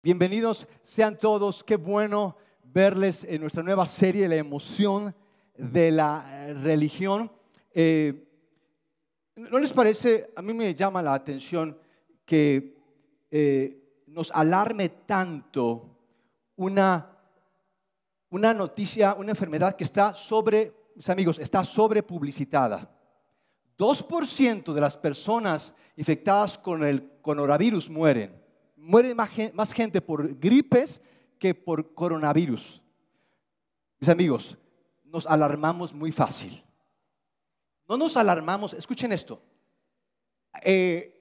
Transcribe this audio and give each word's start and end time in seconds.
Bienvenidos 0.00 0.68
sean 0.84 1.18
todos, 1.18 1.64
qué 1.64 1.74
bueno 1.74 2.36
verles 2.62 3.24
en 3.24 3.40
nuestra 3.40 3.64
nueva 3.64 3.84
serie, 3.84 4.28
La 4.28 4.36
emoción 4.36 5.12
de 5.56 5.90
la 5.90 6.54
religión. 6.62 7.32
Eh, 7.74 8.28
¿No 9.34 9.58
les 9.58 9.72
parece? 9.72 10.30
A 10.36 10.42
mí 10.42 10.52
me 10.52 10.72
llama 10.76 11.02
la 11.02 11.14
atención 11.14 11.76
que 12.24 12.76
eh, 13.28 14.04
nos 14.06 14.30
alarme 14.30 14.88
tanto 14.88 15.98
una, 16.54 17.18
una 18.30 18.54
noticia, 18.54 19.14
una 19.14 19.30
enfermedad 19.30 19.74
que 19.74 19.82
está 19.82 20.14
sobre, 20.14 20.92
mis 20.94 21.10
amigos, 21.10 21.40
está 21.40 21.64
sobre 21.64 22.04
publicitada. 22.04 22.88
2% 23.76 24.72
de 24.72 24.80
las 24.80 24.96
personas 24.96 25.74
infectadas 25.96 26.56
con 26.56 26.84
el 26.84 27.18
coronavirus 27.20 27.90
mueren 27.90 28.46
muere 28.78 29.14
más 29.14 29.72
gente 29.72 30.00
por 30.00 30.38
gripes 30.38 31.00
que 31.38 31.54
por 31.54 31.94
coronavirus. 31.94 32.80
Mis 34.00 34.08
amigos, 34.08 34.56
nos 35.04 35.26
alarmamos 35.26 35.92
muy 35.92 36.12
fácil. 36.12 36.62
No 37.88 37.96
nos 37.96 38.16
alarmamos, 38.16 38.74
escuchen 38.74 39.12
esto. 39.12 39.40
Eh, 40.62 41.14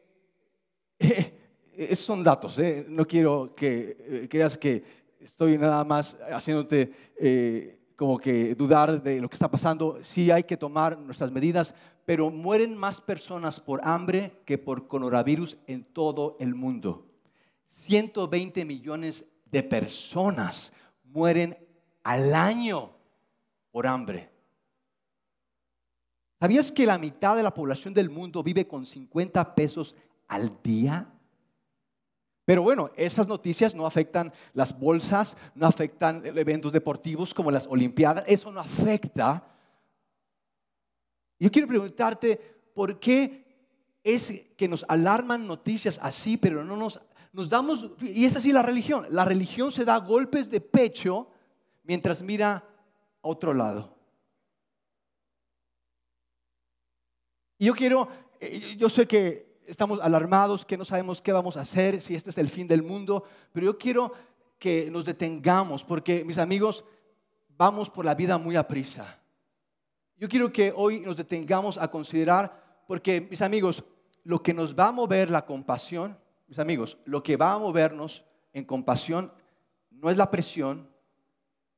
son 1.96 2.24
datos, 2.24 2.60
eh. 2.60 2.86
no 2.88 3.06
quiero 3.06 3.54
que 3.56 3.98
eh, 4.00 4.28
creas 4.30 4.58
que 4.58 4.84
estoy 5.20 5.58
nada 5.58 5.84
más 5.84 6.18
haciéndote 6.32 7.08
como 7.96 8.20
que 8.20 8.54
dudar 8.54 9.02
de 9.02 9.20
lo 9.20 9.30
que 9.30 9.36
está 9.36 9.50
pasando. 9.50 10.00
Sí 10.04 10.30
hay 10.30 10.44
que 10.44 10.58
tomar 10.58 10.98
nuestras 11.00 11.32
medidas, 11.32 11.74
pero 12.06 12.30
mueren 12.30 12.78
más 12.78 13.02
personas 13.02 13.60
por 13.60 13.82
hambre 13.84 14.40
que 14.46 14.58
por 14.58 14.88
coronavirus 14.88 15.58
en 15.66 15.84
todo 15.84 16.38
el 16.40 16.54
mundo. 16.54 17.07
120 17.70 18.66
millones 18.66 19.26
de 19.46 19.64
personas 19.64 20.74
mueren 21.04 21.58
al 22.04 22.34
año 22.34 22.92
por 23.72 23.88
hambre. 23.88 24.30
¿Sabías 26.40 26.72
que 26.72 26.86
la 26.86 26.98
mitad 26.98 27.36
de 27.36 27.44
la 27.44 27.54
población 27.54 27.94
del 27.94 28.10
mundo 28.10 28.44
vive 28.44 28.68
con 28.68 28.86
50 28.86 29.56
pesos 29.56 29.96
al 30.28 30.62
día? 30.62 31.12
Pero 32.46 32.62
bueno, 32.62 32.92
esas 32.96 33.28
noticias 33.28 33.76
no 33.76 33.86
afectan 33.86 34.32
las 34.54 34.78
bolsas, 34.78 35.36
no 35.56 35.68
afectan 35.68 36.26
eventos 36.26 36.72
deportivos 36.72 37.34
como 37.34 37.52
las 37.52 37.68
Olimpiadas, 37.68 38.24
eso 38.28 38.52
no 38.52 38.62
afecta. 38.62 39.46
Yo 41.40 41.52
quiero 41.52 41.68
preguntarte, 41.68 42.38
¿por 42.74 43.00
qué 43.00 43.48
es 44.04 44.46
que 44.56 44.70
nos 44.70 44.86
alarman 44.88 45.46
noticias 45.46 46.00
así, 46.02 46.38
pero 46.38 46.64
no 46.64 46.78
nos 46.78 47.02
nos 47.34 47.50
damos, 47.50 47.92
y 48.02 48.26
es 48.26 48.36
así 48.36 48.52
la 48.52 48.64
religión, 48.64 49.06
la 49.10 49.26
religión 49.26 49.72
se 49.72 49.86
da 49.86 49.98
golpes 49.98 50.50
de 50.50 50.62
pecho 50.62 51.30
mientras 51.84 52.22
mira 52.22 52.56
a 53.22 53.28
otro 53.28 53.54
lado. 53.54 53.96
Y 57.58 57.66
yo 57.66 57.74
quiero, 57.74 58.08
eh, 58.40 58.76
yo 58.78 58.90
sé 58.90 59.08
que 59.08 59.62
estamos 59.66 60.00
alarmados, 60.02 60.66
que 60.66 60.78
no 60.78 60.86
sabemos 60.86 61.22
qué 61.22 61.32
vamos 61.32 61.58
a 61.58 61.62
hacer, 61.62 62.02
si 62.02 62.16
este 62.16 62.30
es 62.30 62.38
el 62.38 62.50
fin 62.50 62.68
del 62.68 62.84
mundo, 62.84 63.24
pero 63.52 63.66
yo 63.66 63.78
quiero 63.78 64.14
que 64.60 64.90
nos 64.92 65.06
detengamos, 65.06 65.84
porque 65.84 66.24
mis 66.24 66.38
amigos, 66.38 66.86
vamos 67.58 67.90
por 67.90 68.06
la 68.06 68.16
vida 68.16 68.38
muy 68.38 68.56
a 68.56 68.68
prisa. 68.68 69.20
Yo 70.18 70.28
quiero 70.28 70.52
que 70.52 70.74
hoy 70.76 71.02
nos 71.02 71.18
detengamos 71.18 71.78
a 71.78 71.90
considerar, 71.90 72.84
porque 72.88 73.22
mis 73.22 73.42
amigos, 73.42 73.84
lo 74.24 74.42
que 74.42 74.54
nos 74.54 74.78
va 74.78 74.88
a 74.88 74.92
mover 74.92 75.30
la 75.30 75.46
compasión, 75.46 76.18
mis 76.48 76.60
amigos, 76.60 76.98
lo 77.06 77.22
que 77.22 77.36
va 77.36 77.54
a 77.54 77.60
movernos 77.60 78.24
en 78.54 78.64
compasión 78.66 79.32
no 79.92 80.10
es 80.10 80.18
la 80.18 80.32
presión, 80.32 80.90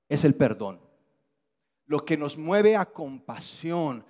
es 0.08 0.24
el 0.24 0.36
perdón. 0.36 0.80
Lo 1.86 2.06
que 2.06 2.18
nos 2.18 2.38
mueve 2.38 2.76
a 2.76 2.86
compasión 2.86 4.06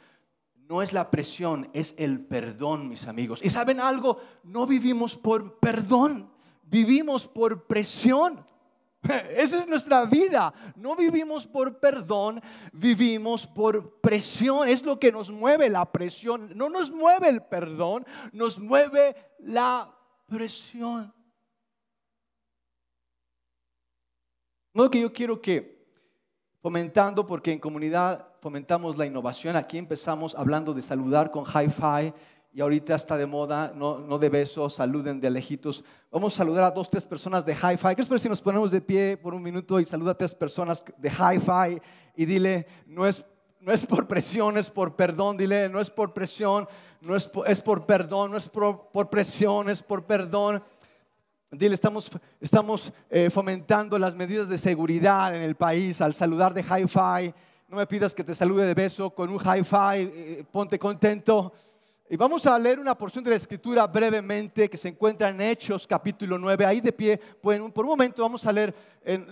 no 0.56 0.82
es 0.82 0.94
la 0.94 1.10
presión, 1.10 1.70
es 1.74 1.96
el 1.98 2.20
perdón, 2.26 2.90
mis 2.90 3.08
amigos. 3.08 3.40
Y 3.44 3.50
saben 3.50 3.80
algo, 3.80 4.20
no 4.44 4.68
vivimos 4.68 5.16
por 5.16 5.60
perdón, 5.60 6.30
vivimos 6.64 7.26
por 7.28 7.66
presión. 7.66 8.46
Esa 9.36 9.60
es 9.60 9.68
nuestra 9.68 10.06
vida. 10.06 10.54
No 10.76 10.96
vivimos 10.96 11.48
por 11.48 11.80
perdón, 11.80 12.42
vivimos 12.74 13.48
por 13.48 14.00
presión. 14.02 14.68
Es 14.68 14.84
lo 14.84 15.00
que 15.00 15.12
nos 15.12 15.32
mueve 15.32 15.70
la 15.70 15.92
presión. 15.92 16.52
No 16.56 16.70
nos 16.70 16.92
mueve 16.92 17.30
el 17.30 17.42
perdón, 17.42 18.06
nos 18.34 18.60
mueve 18.60 19.16
la 19.40 19.96
presión. 20.30 21.14
No 24.74 24.90
que 24.90 25.02
yo 25.02 25.12
quiero 25.12 25.42
que 25.42 25.80
fomentando, 26.62 27.26
porque 27.26 27.52
en 27.52 27.60
comunidad 27.60 28.28
fomentamos 28.42 28.98
la 28.98 29.06
innovación, 29.06 29.56
aquí 29.56 29.78
empezamos 29.78 30.36
hablando 30.36 30.74
de 30.74 30.82
saludar 30.82 31.32
con 31.32 31.44
hi-fi 31.44 32.14
y 32.52 32.62
ahorita 32.62 32.96
está 32.96 33.18
de 33.18 33.26
moda, 33.26 33.72
no, 33.76 34.00
no 34.00 34.18
de 34.18 34.30
besos, 34.30 34.76
saluden 34.76 35.20
de 35.20 35.30
lejitos. 35.30 35.84
Vamos 36.12 36.34
a 36.34 36.38
saludar 36.38 36.64
a 36.64 36.72
dos, 36.72 36.90
tres 36.90 37.06
personas 37.06 37.46
de 37.46 37.54
hi-fi. 37.54 37.96
¿Qué 37.96 38.02
es 38.02 38.22
si 38.22 38.30
nos 38.30 38.42
ponemos 38.42 38.72
de 38.72 38.82
pie 38.82 39.18
por 39.18 39.34
un 39.34 39.44
minuto 39.44 39.80
y 39.80 39.86
saluda 39.86 40.12
a 40.12 40.18
tres 40.18 40.34
personas 40.34 40.84
de 40.98 41.10
hi-fi 41.10 41.82
y 42.16 42.26
dile, 42.26 42.68
no 42.88 43.06
es, 43.06 43.24
no 43.60 43.72
es 43.72 43.86
por 43.86 44.08
presión, 44.08 44.58
es 44.58 44.70
por 44.70 44.96
perdón, 44.96 45.38
dile, 45.38 45.70
no 45.70 45.80
es 45.80 45.90
por 45.90 46.14
presión, 46.14 46.68
no 47.02 47.16
es 47.16 47.28
por, 47.28 47.50
es 47.50 47.62
por 47.62 47.86
perdón, 47.86 48.32
no 48.32 48.38
es 48.38 48.50
por, 48.50 49.10
presión, 49.10 49.70
es 49.70 49.82
por 49.82 50.04
perdón. 50.04 50.62
Dile, 51.52 51.74
estamos, 51.74 52.12
estamos 52.40 52.92
eh, 53.10 53.30
fomentando 53.30 53.98
las 53.98 54.16
medidas 54.16 54.48
de 54.50 54.58
seguridad 54.58 55.36
en 55.36 55.42
el 55.42 55.56
país 55.56 56.02
al 56.02 56.14
saludar 56.14 56.54
de 56.54 56.62
hi-fi. 56.62 57.34
No 57.68 57.78
me 57.78 57.88
pidas 57.88 58.14
que 58.14 58.24
te 58.24 58.36
salude 58.36 58.66
de 58.66 58.74
beso 58.74 59.10
con 59.12 59.30
un 59.30 59.40
hi-fi, 59.40 59.98
eh, 59.98 60.46
ponte 60.52 60.78
contento. 60.78 61.54
Y 62.10 62.18
vamos 62.18 62.46
a 62.46 62.58
leer 62.58 62.80
una 62.80 62.98
porción 62.98 63.24
de 63.24 63.30
la 63.30 63.36
escritura 63.36 63.88
brevemente 63.88 64.70
que 64.70 64.78
se 64.78 64.90
encuentra 64.90 65.30
en 65.30 65.40
Hechos 65.40 65.88
capítulo 65.88 66.38
9. 66.38 66.66
Ahí 66.66 66.82
de 66.82 66.92
pie, 66.92 67.18
pueden, 67.18 67.72
por 67.72 67.86
un 67.86 67.92
momento 67.92 68.24
vamos 68.24 68.46
a 68.46 68.52
leer, 68.52 68.76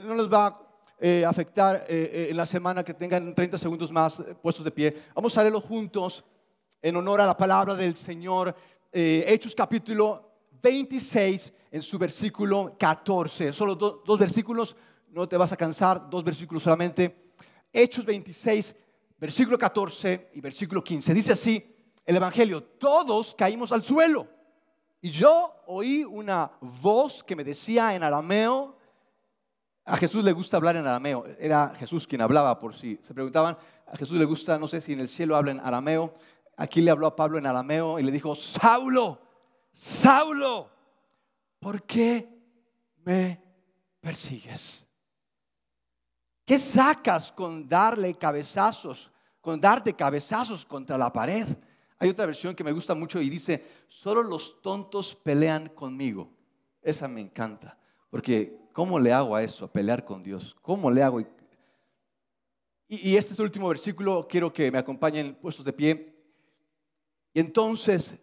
no 0.05 0.15
les 0.15 0.31
va 0.31 0.45
a 0.45 0.61
eh, 0.99 1.25
afectar 1.25 1.85
en 1.87 2.37
la 2.37 2.45
semana 2.45 2.83
que 2.83 2.93
tengan 2.93 3.33
30 3.33 3.57
segundos 3.57 3.91
más 3.91 4.23
puestos 4.41 4.63
de 4.63 4.71
pie. 4.71 5.03
Vamos 5.15 5.35
a 5.37 5.41
leerlo 5.41 5.59
juntos 5.59 6.23
en 6.81 6.95
honor 6.95 7.21
a 7.21 7.25
la 7.25 7.37
palabra 7.37 7.75
del 7.75 7.95
Señor. 7.95 8.55
Eh, 8.91 9.25
Hechos 9.27 9.55
capítulo 9.55 10.31
26 10.61 11.53
en 11.71 11.81
su 11.81 11.97
versículo 11.97 12.75
14. 12.77 13.53
Solo 13.53 13.75
dos 13.75 14.19
versículos, 14.19 14.75
no 15.09 15.27
te 15.27 15.37
vas 15.37 15.51
a 15.51 15.57
cansar, 15.57 16.09
dos 16.09 16.23
versículos 16.23 16.63
solamente. 16.63 17.31
Hechos 17.71 18.05
26, 18.05 18.75
versículo 19.17 19.57
14 19.57 20.31
y 20.33 20.41
versículo 20.41 20.83
15. 20.83 21.13
Dice 21.13 21.33
así 21.33 21.75
el 22.05 22.15
Evangelio, 22.15 22.63
todos 22.63 23.35
caímos 23.35 23.71
al 23.71 23.83
suelo. 23.83 24.27
Y 25.01 25.11
yo 25.11 25.53
oí 25.67 26.03
una 26.03 26.51
voz 26.61 27.23
que 27.23 27.35
me 27.35 27.43
decía 27.43 27.93
en 27.95 28.03
arameo, 28.03 28.77
a 29.85 29.95
Jesús 29.95 30.23
le 30.23 30.33
gusta 30.33 30.57
hablar 30.57 30.75
en 30.75 30.87
arameo, 30.87 31.25
era 31.39 31.73
Jesús 31.77 32.07
quien 32.07 32.21
hablaba 32.21 32.59
por 32.59 32.75
si 32.75 32.99
se 33.01 33.13
preguntaban, 33.13 33.57
a 33.85 33.95
Jesús 33.95 34.17
le 34.17 34.25
gusta, 34.25 34.57
no 34.57 34.67
sé 34.67 34.81
si 34.81 34.93
en 34.93 34.99
el 34.99 35.07
cielo 35.07 35.35
habla 35.35 35.51
en 35.51 35.59
arameo, 35.59 36.13
Aquí 36.57 36.81
le 36.81 36.89
habló 36.89 37.05
a 37.05 37.15
Pablo 37.15 37.37
en 37.37 37.45
arameo 37.45 37.99
y 37.99 38.03
le 38.03 38.11
dijo, 38.11 38.35
Saulo, 38.35 39.21
Saulo, 39.71 40.71
¿por 41.59 41.83
qué 41.83 42.27
me 43.05 43.39
persigues? 44.01 44.87
¿Qué 46.43 46.57
sacas 46.57 47.31
con 47.31 47.69
darle 47.69 48.15
cabezazos, 48.15 49.11
con 49.39 49.61
darte 49.61 49.93
cabezazos 49.93 50.65
contra 50.65 50.97
la 50.97 51.13
pared? 51.13 51.47
Hay 51.99 52.09
otra 52.09 52.25
versión 52.25 52.55
que 52.55 52.63
me 52.63 52.71
gusta 52.71 52.95
mucho 52.95 53.21
y 53.21 53.29
dice, 53.29 53.63
solo 53.87 54.23
los 54.23 54.59
tontos 54.61 55.13
pelean 55.13 55.69
conmigo. 55.69 56.31
Esa 56.81 57.07
me 57.07 57.21
encanta, 57.21 57.77
porque 58.09 58.57
¿cómo 58.73 58.99
le 58.99 59.13
hago 59.13 59.35
a 59.35 59.43
eso, 59.43 59.65
a 59.65 59.71
pelear 59.71 60.03
con 60.03 60.23
Dios? 60.23 60.55
¿Cómo 60.63 60.89
le 60.89 61.03
hago? 61.03 61.19
Y, 61.19 61.27
y 62.87 63.15
este 63.15 63.33
es 63.33 63.39
el 63.39 63.45
último 63.45 63.67
versículo, 63.67 64.27
quiero 64.27 64.51
que 64.51 64.71
me 64.71 64.79
acompañen 64.79 65.35
puestos 65.35 65.63
de 65.63 65.73
pie. 65.73 66.16
Y 67.37 67.39
entonces 67.39 68.17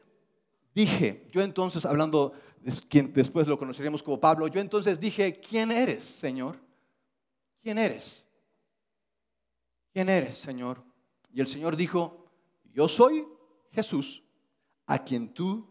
dije, 0.75 1.29
yo 1.31 1.41
entonces, 1.41 1.85
hablando 1.85 2.33
quien 2.89 3.13
después 3.13 3.47
lo 3.47 3.57
conoceríamos 3.57 4.03
como 4.03 4.19
Pablo, 4.19 4.49
yo 4.49 4.61
entonces 4.61 4.99
dije, 4.99 5.39
¿quién 5.39 5.71
eres, 5.71 6.03
Señor? 6.03 6.59
¿Quién 7.63 7.79
eres? 7.79 8.29
¿Quién 9.93 10.09
eres, 10.09 10.37
Señor? 10.37 10.83
Y 11.33 11.41
el 11.41 11.47
Señor 11.47 11.77
dijo, 11.77 12.27
yo 12.73 12.89
soy 12.89 13.25
Jesús, 13.71 14.21
a 14.85 14.99
quien 14.99 15.33
tú 15.33 15.65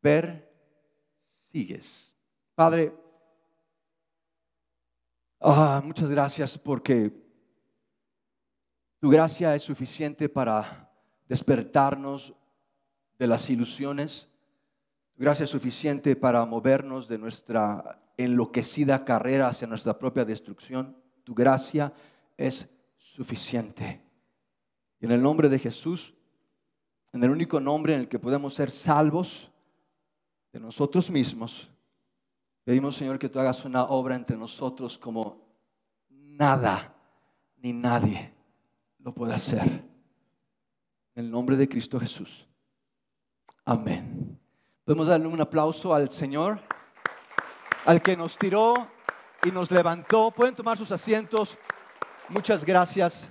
persigues. 0.00 0.58
Padre, 2.56 2.92
ah, 5.38 5.80
muchas 5.84 6.10
gracias 6.10 6.58
porque 6.58 7.12
tu 8.98 9.08
gracia 9.08 9.54
es 9.54 9.62
suficiente 9.62 10.28
para 10.28 10.92
despertarnos 11.28 12.34
de 13.18 13.26
las 13.26 13.48
ilusiones. 13.50 14.28
Gracia 15.16 15.46
suficiente 15.46 16.16
para 16.16 16.44
movernos 16.44 17.08
de 17.08 17.18
nuestra 17.18 18.02
enloquecida 18.16 19.04
carrera 19.04 19.48
hacia 19.48 19.66
nuestra 19.66 19.98
propia 19.98 20.24
destrucción. 20.24 20.96
Tu 21.24 21.34
gracia 21.34 21.92
es 22.36 22.68
suficiente. 22.96 24.02
Y 25.00 25.06
en 25.06 25.12
el 25.12 25.22
nombre 25.22 25.48
de 25.48 25.58
Jesús, 25.58 26.14
en 27.12 27.22
el 27.22 27.30
único 27.30 27.60
nombre 27.60 27.94
en 27.94 28.00
el 28.00 28.08
que 28.08 28.18
podemos 28.18 28.54
ser 28.54 28.70
salvos 28.70 29.50
de 30.52 30.60
nosotros 30.60 31.10
mismos, 31.10 31.70
pedimos, 32.64 32.96
Señor, 32.96 33.18
que 33.18 33.28
tú 33.28 33.38
hagas 33.38 33.64
una 33.64 33.84
obra 33.84 34.16
entre 34.16 34.36
nosotros 34.36 34.98
como 34.98 35.46
nada 36.10 36.94
ni 37.56 37.72
nadie 37.72 38.34
lo 38.98 39.14
puede 39.14 39.34
hacer. 39.34 39.66
En 41.14 41.24
el 41.24 41.30
nombre 41.30 41.56
de 41.56 41.68
Cristo 41.68 41.98
Jesús. 41.98 42.46
Amén. 43.68 44.38
Podemos 44.84 45.08
darle 45.08 45.26
un 45.26 45.40
aplauso 45.40 45.92
al 45.92 46.08
Señor, 46.08 46.60
al 47.84 48.00
que 48.00 48.16
nos 48.16 48.38
tiró 48.38 48.88
y 49.44 49.50
nos 49.50 49.72
levantó. 49.72 50.30
Pueden 50.30 50.54
tomar 50.54 50.78
sus 50.78 50.92
asientos. 50.92 51.58
Muchas 52.28 52.64
gracias. 52.64 53.28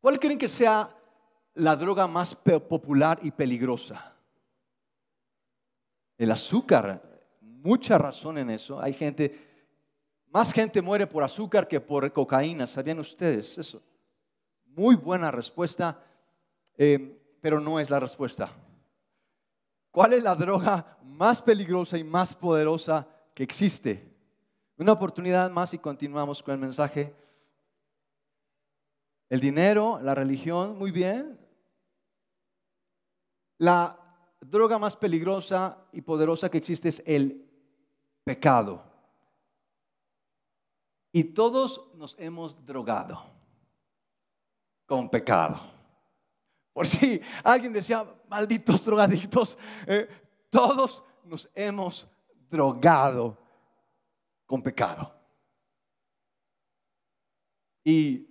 ¿Cuál 0.00 0.20
creen 0.20 0.38
que 0.38 0.46
sea 0.46 0.88
la 1.54 1.74
droga 1.74 2.06
más 2.06 2.36
popular 2.36 3.18
y 3.22 3.32
peligrosa? 3.32 4.14
El 6.16 6.30
azúcar. 6.30 7.02
Mucha 7.40 7.98
razón 7.98 8.38
en 8.38 8.50
eso. 8.50 8.80
Hay 8.80 8.92
gente, 8.92 9.36
más 10.28 10.52
gente 10.52 10.80
muere 10.80 11.08
por 11.08 11.24
azúcar 11.24 11.66
que 11.66 11.80
por 11.80 12.12
cocaína. 12.12 12.68
¿Sabían 12.68 13.00
ustedes 13.00 13.58
eso? 13.58 13.82
Muy 14.64 14.94
buena 14.94 15.32
respuesta, 15.32 16.00
eh, 16.78 17.20
pero 17.44 17.60
no 17.60 17.78
es 17.78 17.90
la 17.90 18.00
respuesta. 18.00 18.50
¿Cuál 19.90 20.14
es 20.14 20.22
la 20.22 20.34
droga 20.34 20.96
más 21.02 21.42
peligrosa 21.42 21.98
y 21.98 22.02
más 22.02 22.34
poderosa 22.34 23.06
que 23.34 23.42
existe? 23.42 24.10
Una 24.78 24.92
oportunidad 24.92 25.50
más 25.50 25.74
y 25.74 25.78
continuamos 25.78 26.42
con 26.42 26.54
el 26.54 26.60
mensaje. 26.60 27.14
El 29.28 29.40
dinero, 29.40 30.00
la 30.00 30.14
religión, 30.14 30.78
muy 30.78 30.90
bien. 30.90 31.38
La 33.58 33.94
droga 34.40 34.78
más 34.78 34.96
peligrosa 34.96 35.76
y 35.92 36.00
poderosa 36.00 36.50
que 36.50 36.56
existe 36.56 36.88
es 36.88 37.02
el 37.04 37.46
pecado. 38.24 38.82
Y 41.12 41.24
todos 41.24 41.90
nos 41.94 42.18
hemos 42.18 42.64
drogado 42.64 43.22
con 44.86 45.10
pecado. 45.10 45.73
Por 46.74 46.88
si 46.88 47.22
alguien 47.44 47.72
decía, 47.72 48.04
malditos 48.28 48.84
drogadictos, 48.84 49.56
eh, 49.86 50.08
todos 50.50 51.04
nos 51.24 51.48
hemos 51.54 52.08
drogado 52.50 53.38
con 54.44 54.60
pecado. 54.60 55.14
Y 57.84 58.26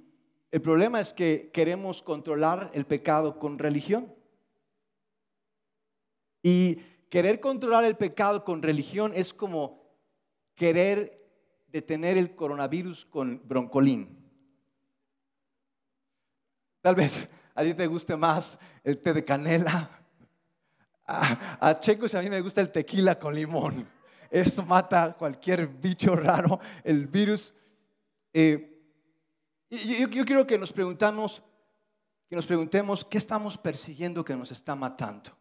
el 0.52 0.62
problema 0.62 1.00
es 1.00 1.14
que 1.14 1.52
queremos 1.54 2.04
controlar 2.04 2.70
el 2.74 2.86
pecado 2.86 3.40
con 3.40 3.58
religión. 3.58 4.14
Y 6.42 6.76
querer 7.10 7.40
controlar 7.40 7.86
el 7.86 7.96
pecado 7.96 8.44
con 8.44 8.62
religión 8.62 9.14
es 9.16 9.34
como 9.34 9.90
querer 10.56 11.24
detener 11.68 12.18
el 12.18 12.36
coronavirus 12.36 13.06
con 13.06 13.42
broncolín. 13.48 14.20
Tal 16.82 16.96
vez 16.96 17.30
a 17.56 17.64
ti 17.64 17.74
te 17.74 17.88
guste 17.88 18.16
más 18.16 18.58
el 18.84 19.00
té 19.00 19.14
de 19.14 19.24
canela. 19.24 19.90
A, 21.06 21.80
Checos 21.80 22.16
a 22.16 22.22
mí 22.22 22.30
me 22.30 22.42
gusta 22.42 22.62
el 22.62 22.72
tequila 22.72 23.20
con 23.20 23.36
limón. 23.36 23.88
Eso 24.30 24.64
mata 24.64 25.14
cualquier 25.14 25.68
bicho 25.68 26.16
raro, 26.16 26.60
el 26.84 27.08
virus. 27.08 27.54
Eh, 28.32 28.82
yo, 29.70 30.08
yo, 30.08 30.26
quiero 30.26 30.48
que 30.48 30.58
nos 30.58 30.72
preguntamos, 30.72 31.44
que 32.28 32.36
nos 32.36 32.46
preguntemos 32.46 33.06
qué 33.06 33.18
estamos 33.18 33.58
persiguiendo 33.58 34.24
que 34.24 34.36
nos 34.36 34.52
está 34.52 34.76
matando. 34.76 35.38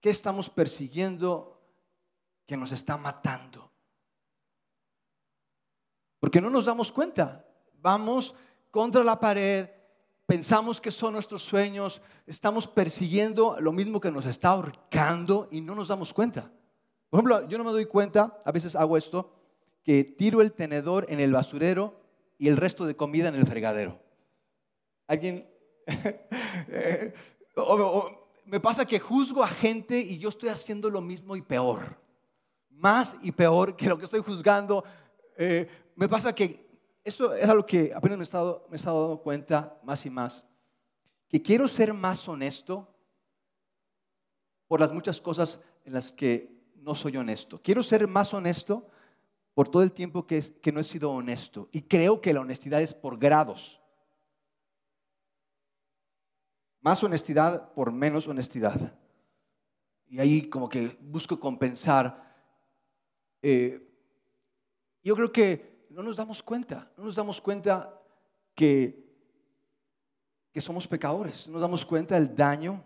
¿Qué 0.00 0.10
estamos 0.10 0.48
persiguiendo 0.48 1.60
que 2.46 2.56
nos 2.56 2.72
está 2.72 2.96
matando? 2.96 3.72
Porque 6.20 6.40
no 6.40 6.48
nos 6.48 6.64
damos 6.64 6.92
cuenta. 6.92 7.44
Vamos 7.74 8.34
contra 8.70 9.02
la 9.04 9.18
pared, 9.18 9.68
pensamos 10.26 10.80
que 10.80 10.90
son 10.90 11.14
nuestros 11.14 11.42
sueños, 11.42 12.00
estamos 12.26 12.66
persiguiendo 12.66 13.56
lo 13.60 13.72
mismo 13.72 14.00
que 14.00 14.10
nos 14.10 14.26
está 14.26 14.50
ahorcando 14.50 15.48
y 15.50 15.60
no 15.60 15.74
nos 15.74 15.88
damos 15.88 16.12
cuenta. 16.12 16.50
Por 17.08 17.18
ejemplo, 17.18 17.48
yo 17.48 17.58
no 17.58 17.64
me 17.64 17.70
doy 17.70 17.86
cuenta, 17.86 18.42
a 18.44 18.52
veces 18.52 18.74
hago 18.76 18.96
esto, 18.96 19.32
que 19.82 20.02
tiro 20.04 20.42
el 20.42 20.52
tenedor 20.52 21.06
en 21.08 21.20
el 21.20 21.32
basurero 21.32 22.00
y 22.38 22.48
el 22.48 22.56
resto 22.56 22.84
de 22.84 22.96
comida 22.96 23.28
en 23.28 23.36
el 23.36 23.46
fregadero. 23.46 24.00
¿Alguien? 25.06 25.48
me 28.44 28.60
pasa 28.60 28.84
que 28.84 28.98
juzgo 28.98 29.42
a 29.42 29.48
gente 29.48 29.98
y 29.98 30.18
yo 30.18 30.28
estoy 30.28 30.48
haciendo 30.48 30.90
lo 30.90 31.00
mismo 31.00 31.36
y 31.36 31.42
peor. 31.42 31.96
Más 32.70 33.16
y 33.22 33.32
peor 33.32 33.76
que 33.76 33.88
lo 33.88 33.96
que 33.96 34.04
estoy 34.04 34.20
juzgando. 34.20 34.84
Eh, 35.36 35.68
me 35.94 36.08
pasa 36.08 36.34
que 36.34 36.65
eso 37.06 37.32
es 37.34 37.48
algo 37.48 37.64
que 37.64 37.92
apenas 37.94 38.18
me 38.18 38.22
he, 38.22 38.24
estado, 38.24 38.66
me 38.68 38.74
he 38.74 38.76
estado 38.76 39.00
dando 39.00 39.22
cuenta 39.22 39.78
más 39.84 40.04
y 40.04 40.10
más, 40.10 40.44
que 41.28 41.40
quiero 41.40 41.68
ser 41.68 41.94
más 41.94 42.28
honesto 42.28 42.92
por 44.66 44.80
las 44.80 44.92
muchas 44.92 45.20
cosas 45.20 45.60
en 45.84 45.92
las 45.92 46.10
que 46.10 46.64
no 46.74 46.96
soy 46.96 47.16
honesto. 47.16 47.62
Quiero 47.62 47.84
ser 47.84 48.08
más 48.08 48.34
honesto 48.34 48.88
por 49.54 49.68
todo 49.68 49.84
el 49.84 49.92
tiempo 49.92 50.26
que, 50.26 50.42
que 50.60 50.72
no 50.72 50.80
he 50.80 50.84
sido 50.84 51.12
honesto. 51.12 51.68
Y 51.70 51.82
creo 51.82 52.20
que 52.20 52.32
la 52.32 52.40
honestidad 52.40 52.82
es 52.82 52.92
por 52.92 53.18
grados. 53.18 53.80
Más 56.80 57.04
honestidad 57.04 57.72
por 57.72 57.92
menos 57.92 58.26
honestidad. 58.26 58.98
Y 60.08 60.18
ahí 60.18 60.48
como 60.48 60.68
que 60.68 60.98
busco 61.00 61.38
compensar. 61.38 62.34
Eh, 63.42 63.88
yo 65.04 65.14
creo 65.14 65.30
que 65.30 65.75
no 65.96 66.02
nos 66.02 66.16
damos 66.18 66.42
cuenta, 66.42 66.90
no 66.98 67.04
nos 67.04 67.14
damos 67.14 67.40
cuenta 67.40 67.98
que, 68.54 69.02
que 70.52 70.60
somos 70.60 70.86
pecadores, 70.86 71.48
no 71.48 71.54
nos 71.54 71.62
damos 71.62 71.86
cuenta 71.86 72.16
del 72.16 72.36
daño 72.36 72.84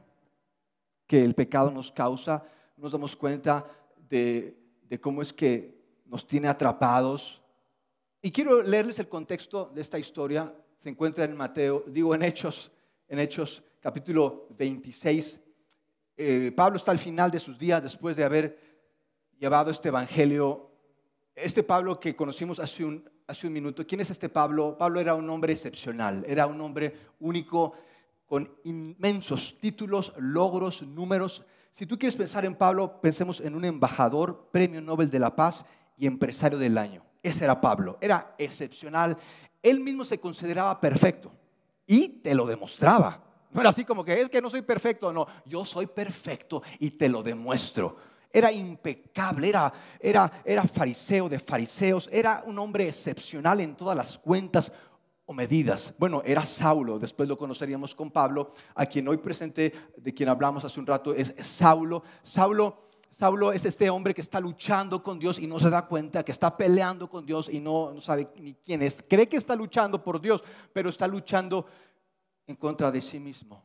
que 1.09 1.25
el 1.25 1.35
pecado 1.35 1.73
nos 1.73 1.91
causa, 1.91 2.45
no 2.77 2.85
nos 2.85 2.93
damos 2.93 3.17
cuenta 3.17 3.67
de, 4.09 4.57
de 4.85 5.01
cómo 5.01 5.23
es 5.23 5.33
que 5.33 5.77
nos 6.07 6.25
tiene 6.25 6.47
atrapados. 6.47 7.43
Y 8.23 8.31
quiero 8.31 8.63
leerles 8.63 9.01
el 9.01 9.09
contexto 9.09 9.73
de 9.75 9.81
esta 9.81 9.99
historia, 9.99 10.55
se 10.79 10.89
encuentra 10.89 11.25
en 11.25 11.37
Mateo, 11.37 11.83
digo 11.89 12.15
en 12.15 12.23
Hechos, 12.23 12.71
en 13.09 13.19
Hechos 13.19 13.61
capítulo 13.81 14.47
26. 14.51 15.41
Eh, 16.17 16.53
Pablo 16.55 16.77
está 16.77 16.93
al 16.93 16.99
final 17.01 17.33
de 17.33 17.41
sus 17.41 17.59
días 17.59 17.83
después 17.83 18.17
de 18.17 18.23
haber 18.23 18.57
llevado 19.37 19.73
este 19.73 19.89
evangelio 19.89 20.70
este 21.35 21.63
Pablo 21.63 21.99
que 21.99 22.15
conocimos 22.15 22.59
hace 22.59 22.85
un, 22.85 23.05
minuto, 23.45 23.87
¿quién 23.87 24.01
es 24.01 24.11
este 24.11 24.29
Pablo? 24.29 24.77
Pablo 24.77 25.01
era 25.01 25.15
un 25.15 25.29
hombre 25.31 25.53
excepcional, 25.53 26.25
era 26.27 26.47
un 26.47 26.61
hombre 26.61 26.95
único 27.21 27.75
con 28.27 28.53
inmensos 28.65 29.57
títulos, 29.61 30.13
logros, 30.19 30.83
números. 30.83 31.45
Si 31.73 31.87
tú 31.87 31.99
quieres 31.99 32.17
pensar 32.17 32.45
en 32.45 32.55
Pablo, 32.55 33.01
pensemos 33.01 33.41
en 33.41 33.55
un 33.55 33.65
embajador, 33.65 34.49
premio 34.53 34.81
Nobel 34.81 35.11
de 35.11 35.19
la 35.19 35.35
Paz 35.35 35.65
y 35.97 36.07
empresario 36.07 36.59
del 36.59 36.79
año. 36.79 37.03
Ese 37.23 37.45
era 37.45 37.61
Pablo, 37.61 37.99
era 38.01 38.35
excepcional. 38.39 39.17
Él 39.63 39.81
mismo 39.81 40.05
se 40.05 40.19
consideraba 40.19 40.81
perfecto 40.81 41.33
y 41.87 42.09
te 42.09 42.35
lo 42.35 42.47
demostraba. 42.47 43.25
No 43.51 43.61
era 43.61 43.71
así 43.71 43.85
como 43.85 44.05
que 44.05 44.21
es 44.21 44.29
que 44.29 44.41
no 44.41 44.49
soy 44.49 44.63
perfecto, 44.63 45.13
no, 45.13 45.27
yo 45.45 45.65
soy 45.65 45.87
perfecto 45.87 46.63
y 46.79 46.93
te 46.93 47.09
lo 47.09 47.23
demuestro 47.23 47.97
era 48.33 48.53
impecable, 48.53 49.49
era, 49.49 49.73
era, 49.99 50.43
era 50.45 50.63
fariseo 50.65 51.29
de 51.29 51.39
fariseos, 51.39 52.09
era 52.13 52.43
un 52.47 52.59
hombre 52.59 52.89
excepcional 52.89 53.61
en 53.61 53.75
todas 53.75 53.97
las 53.97 54.17
cuentas 54.19 54.73
o 55.27 55.33
medidas. 55.33 55.93
Bueno, 55.99 56.23
era 56.25 56.45
Saulo, 56.45 56.99
después 56.99 57.29
lo 57.29 57.37
conoceríamos 57.37 57.95
con 57.95 58.11
Pablo, 58.11 58.55
a 58.75 58.87
quien 58.87 59.09
hoy 59.09 59.17
presente, 59.17 59.73
de 59.97 60.15
quien 60.15 60.29
hablamos 60.29 60.65
hace 60.65 60.79
un 60.79 60.87
rato, 60.87 61.13
es 61.13 61.35
Saulo. 61.41 62.05
Saulo, 62.23 62.91
Saulo 63.11 63.53
es 63.53 63.65
este 63.65 63.91
hombre 63.91 64.15
que 64.15 64.21
está 64.21 64.39
luchando 64.39 65.03
con 65.03 65.19
Dios 65.19 65.41
y 65.41 65.49
no 65.49 65.59
se 65.59 65.69
da 65.69 65.87
cuenta, 65.87 66.25
que 66.25 66.33
está 66.33 66.57
peleando 66.57 67.11
con 67.11 67.27
Dios 67.27 67.49
y 67.49 67.59
no, 67.59 68.01
sabe 68.01 68.29
ni 68.37 68.55
quién 68.55 68.83
es. 68.83 69.05
Cree 69.09 69.29
que 69.29 69.37
está 69.37 69.57
luchando 69.57 70.03
por 70.03 70.21
Dios, 70.21 70.43
pero 70.73 70.89
está 70.89 71.09
luchando 71.09 71.67
en 72.47 72.55
contra 72.55 72.93
de 72.93 73.01
sí 73.01 73.19
mismo. 73.19 73.65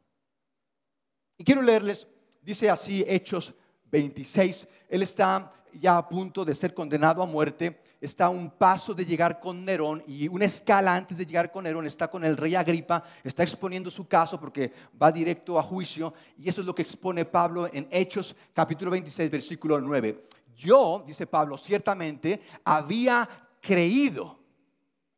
Y 1.38 1.44
quiero 1.44 1.62
leerles, 1.62 2.08
dice 2.42 2.70
así 2.70 3.04
Hechos 3.08 3.54
26. 3.92 4.68
Él 4.90 5.02
está 5.02 5.52
ya 5.80 5.98
a 5.98 6.08
punto 6.08 6.46
de 6.46 6.56
ser 6.56 6.74
condenado 6.74 7.22
a 7.22 7.26
muerte, 7.26 7.82
está 8.00 8.26
a 8.26 8.30
un 8.30 8.50
paso 8.50 8.94
de 8.94 9.06
llegar 9.06 9.40
con 9.40 9.66
Nerón 9.66 10.04
y 10.08 10.28
una 10.28 10.46
escala 10.46 10.96
antes 10.96 11.18
de 11.18 11.26
llegar 11.26 11.52
con 11.52 11.64
Nerón 11.64 11.86
está 11.86 12.08
con 12.08 12.24
el 12.24 12.38
rey 12.38 12.56
Agripa, 12.56 13.04
está 13.24 13.44
exponiendo 13.44 13.90
su 13.90 14.08
caso 14.08 14.40
porque 14.40 14.72
va 15.02 15.12
directo 15.12 15.60
a 15.60 15.64
juicio 15.64 16.14
y 16.38 16.48
eso 16.48 16.62
es 16.62 16.68
lo 16.68 16.76
que 16.76 16.82
expone 16.82 17.26
Pablo 17.26 17.70
en 17.72 17.88
Hechos 17.92 18.36
capítulo 18.54 18.92
26 18.92 19.30
versículo 19.30 19.80
9. 19.82 20.28
Yo, 20.56 21.04
dice 21.06 21.28
Pablo, 21.28 21.58
ciertamente 21.58 22.42
había 22.64 23.28
creído. 23.60 24.40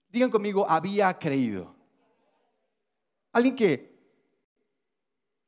Digan 0.10 0.32
conmigo, 0.32 0.66
había 0.68 1.18
creído. 1.20 1.76
Alguien 3.32 3.56
que 3.56 3.87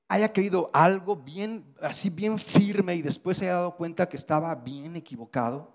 haya 0.10 0.34
creído 0.34 0.72
algo 0.74 1.16
bien, 1.16 1.64
así 1.82 2.10
bien 2.10 2.40
firme 2.40 2.96
y 2.96 3.04
después 3.04 3.38
se 3.38 3.46
haya 3.46 3.58
dado 3.58 3.76
cuenta 3.76 4.10
que 4.10 4.18
estaba 4.18 4.54
bien 4.56 4.96
equivocado. 4.96 5.72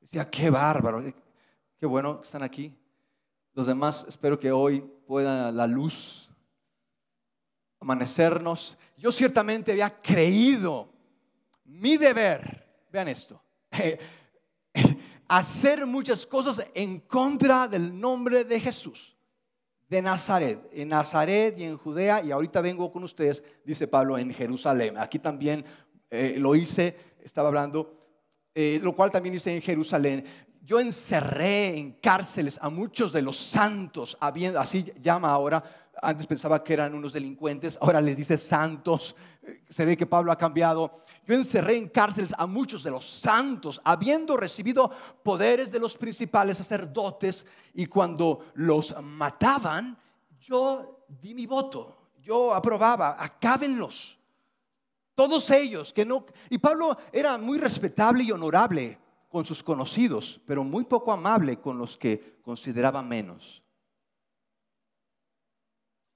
Decía, 0.00 0.30
qué 0.30 0.48
bárbaro, 0.48 1.02
qué 1.78 1.86
bueno 1.86 2.20
que 2.20 2.24
están 2.24 2.44
aquí. 2.44 2.74
Los 3.52 3.66
demás 3.66 4.06
espero 4.08 4.38
que 4.38 4.52
hoy 4.52 4.80
pueda 5.06 5.50
la 5.50 5.66
luz 5.66 6.30
amanecernos. 7.80 8.78
Yo 8.96 9.10
ciertamente 9.10 9.72
había 9.72 10.00
creído 10.00 10.88
mi 11.64 11.96
deber, 11.96 12.86
vean 12.92 13.08
esto, 13.08 13.42
hacer 15.26 15.86
muchas 15.86 16.24
cosas 16.24 16.64
en 16.72 17.00
contra 17.00 17.66
del 17.66 17.98
nombre 17.98 18.44
de 18.44 18.60
Jesús 18.60 19.16
de 19.92 20.00
Nazaret, 20.00 20.58
en 20.72 20.88
Nazaret 20.88 21.54
y 21.58 21.64
en 21.64 21.76
Judea, 21.76 22.22
y 22.24 22.30
ahorita 22.30 22.62
vengo 22.62 22.90
con 22.90 23.04
ustedes, 23.04 23.42
dice 23.62 23.86
Pablo, 23.86 24.16
en 24.16 24.32
Jerusalén. 24.32 24.96
Aquí 24.96 25.18
también 25.18 25.66
eh, 26.10 26.36
lo 26.38 26.54
hice, 26.54 26.96
estaba 27.22 27.48
hablando, 27.48 27.94
eh, 28.54 28.80
lo 28.82 28.96
cual 28.96 29.10
también 29.10 29.34
dice 29.34 29.54
en 29.54 29.60
Jerusalén. 29.60 30.24
Yo 30.62 30.80
encerré 30.80 31.76
en 31.76 31.92
cárceles 31.92 32.58
a 32.62 32.70
muchos 32.70 33.12
de 33.12 33.20
los 33.20 33.36
santos, 33.36 34.16
así 34.18 34.90
llama 35.02 35.30
ahora, 35.30 35.62
antes 36.00 36.26
pensaba 36.26 36.64
que 36.64 36.72
eran 36.72 36.94
unos 36.94 37.12
delincuentes, 37.12 37.76
ahora 37.78 38.00
les 38.00 38.16
dice 38.16 38.38
santos, 38.38 39.14
se 39.68 39.84
ve 39.84 39.96
que 39.96 40.06
Pablo 40.06 40.32
ha 40.32 40.38
cambiado. 40.38 41.04
Yo 41.26 41.34
encerré 41.34 41.76
en 41.76 41.88
cárceles 41.88 42.34
a 42.36 42.46
muchos 42.46 42.82
de 42.82 42.90
los 42.90 43.08
santos, 43.08 43.80
habiendo 43.84 44.36
recibido 44.36 44.90
poderes 45.22 45.70
de 45.70 45.78
los 45.78 45.96
principales 45.96 46.58
sacerdotes, 46.58 47.46
y 47.74 47.86
cuando 47.86 48.46
los 48.54 48.94
mataban, 49.02 49.96
yo 50.40 51.06
di 51.08 51.34
mi 51.34 51.46
voto, 51.46 52.10
yo 52.20 52.54
aprobaba, 52.54 53.16
acábenlos. 53.18 54.18
Todos 55.14 55.50
ellos 55.50 55.92
que 55.92 56.04
no... 56.04 56.24
Y 56.48 56.58
Pablo 56.58 56.96
era 57.12 57.36
muy 57.38 57.58
respetable 57.58 58.24
y 58.24 58.32
honorable 58.32 58.98
con 59.28 59.44
sus 59.44 59.62
conocidos, 59.62 60.40
pero 60.46 60.64
muy 60.64 60.84
poco 60.84 61.12
amable 61.12 61.58
con 61.58 61.78
los 61.78 61.96
que 61.96 62.40
consideraba 62.42 63.02
menos. 63.02 63.62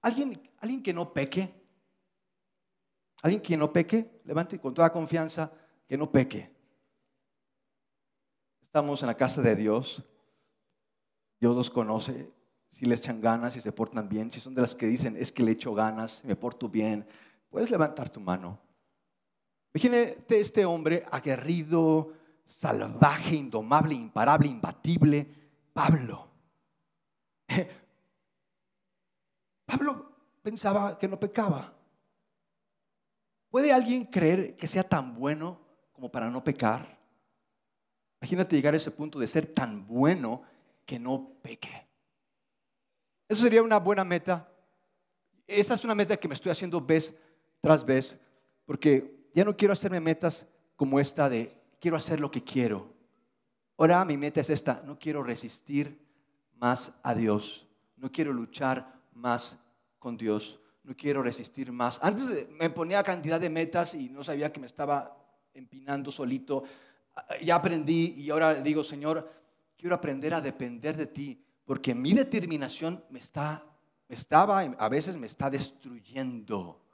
¿Alguien, 0.02 0.50
alguien 0.61 0.83
que 0.83 0.95
no 0.95 1.12
peque? 1.12 1.65
¿Alguien 3.23 3.42
que 3.42 3.56
no 3.56 3.73
peque? 3.73 4.20
Levante 4.25 4.58
con 4.58 4.75
toda 4.75 4.92
confianza 4.92 5.50
que 5.88 5.96
no 5.96 6.11
peque. 6.11 6.50
Estamos 8.62 9.00
en 9.02 9.06
la 9.06 9.16
casa 9.16 9.40
de 9.40 9.56
Dios. 9.56 10.02
Dios 11.40 11.56
los 11.56 11.70
conoce. 11.70 12.32
Si 12.70 12.85
les 12.85 13.00
echan 13.00 13.20
ganas, 13.20 13.54
si 13.54 13.61
se 13.62 13.73
portan 13.73 14.08
bien, 14.08 14.30
si 14.30 14.38
son 14.38 14.54
de 14.54 14.61
las 14.61 14.75
que 14.75 14.87
dicen, 14.87 15.16
es 15.16 15.32
que 15.32 15.42
le 15.42 15.52
echo 15.52 15.73
ganas, 15.73 16.23
me 16.25 16.37
porto 16.37 16.68
bien, 16.68 17.06
puedes 17.49 17.70
levantar 17.70 18.11
tu 18.11 18.20
mano. 18.20 18.61
Imagínate 19.73 20.40
este 20.40 20.66
hombre 20.66 21.04
aguerrido, 21.11 22.12
salvaje, 22.44 23.37
indomable, 23.37 23.94
imparable, 23.94 24.49
imbatible, 24.49 25.26
Pablo. 25.73 26.28
Pablo 29.66 30.12
pensaba 30.42 30.99
que 30.99 31.08
no 31.08 31.18
pecaba. 31.18 31.75
¿Puede 33.50 33.73
alguien 33.73 34.05
creer 34.05 34.57
que 34.57 34.67
sea 34.67 34.83
tan 34.83 35.15
bueno 35.15 35.61
como 35.93 36.11
para 36.11 36.31
no 36.31 36.43
pecar? 36.43 36.99
Imagínate 38.21 38.57
llegar 38.57 38.75
a 38.75 38.79
ese 38.79 38.91
punto 38.91 39.19
de 39.19 39.26
ser 39.26 39.47
tan 39.47 39.87
bueno 39.87 40.43
que 40.85 40.99
no 40.99 41.38
peque. 41.43 41.87
Eso 43.29 43.43
sería 43.43 43.62
una 43.62 43.79
buena 43.79 44.05
meta. 44.05 44.49
Esta 45.47 45.75
es 45.75 45.85
una 45.85 45.95
meta 45.95 46.17
que 46.17 46.29
me 46.29 46.35
estoy 46.35 46.53
haciendo 46.53 46.81
vez 46.81 47.15
tras 47.61 47.85
vez, 47.85 48.19
porque 48.65 49.29
ya 49.33 49.45
no 49.45 49.57
quiero 49.57 49.73
hacerme 49.73 50.00
metas 50.00 50.47
como 50.76 51.00
esta 51.00 51.29
de 51.29 51.57
quiero 51.81 51.97
hacer 51.97 52.21
lo 52.21 52.31
que 52.31 52.43
quiero. 52.43 52.95
Ahora 53.76 54.05
mi 54.05 54.17
meta 54.17 54.41
es 54.41 54.50
esta, 54.50 54.83
no 54.85 54.99
quiero 54.99 55.23
resistir 55.23 56.00
más 56.55 56.99
a 57.03 57.15
Dios, 57.15 57.69
no 57.97 58.11
quiero 58.11 58.33
luchar 58.33 59.00
más 59.12 59.59
con 59.99 60.17
Dios, 60.17 60.59
no 60.87 60.97
quiero 60.97 61.21
resistir 61.21 61.73
más. 61.73 61.99
Antes 62.00 62.49
me 62.50 62.71
ponía 62.71 63.02
cantidad 63.02 63.40
de 63.40 63.50
metas 63.50 63.95
y 63.95 64.09
no 64.09 64.23
sabía 64.23 64.52
que 64.52 64.61
me 64.61 64.66
estaba 64.66 65.16
empinando 65.52 66.12
solito. 66.12 66.62
Ya 67.43 67.57
aprendí 67.57 68.14
y 68.16 68.31
ahora 68.31 68.55
digo, 68.55 68.85
Señor, 68.85 69.28
quiero 69.76 69.97
aprender 69.97 70.33
a 70.33 70.40
depender 70.40 70.97
de 70.97 71.07
ti, 71.07 71.43
porque 71.64 71.93
mi 71.93 72.12
determinación 72.12 73.02
me 73.11 73.19
está, 73.19 73.64
estaba, 74.09 74.61
a 74.61 74.88
veces 74.88 75.16
me 75.16 75.26
está 75.26 75.50
destruyendo. 75.50 76.85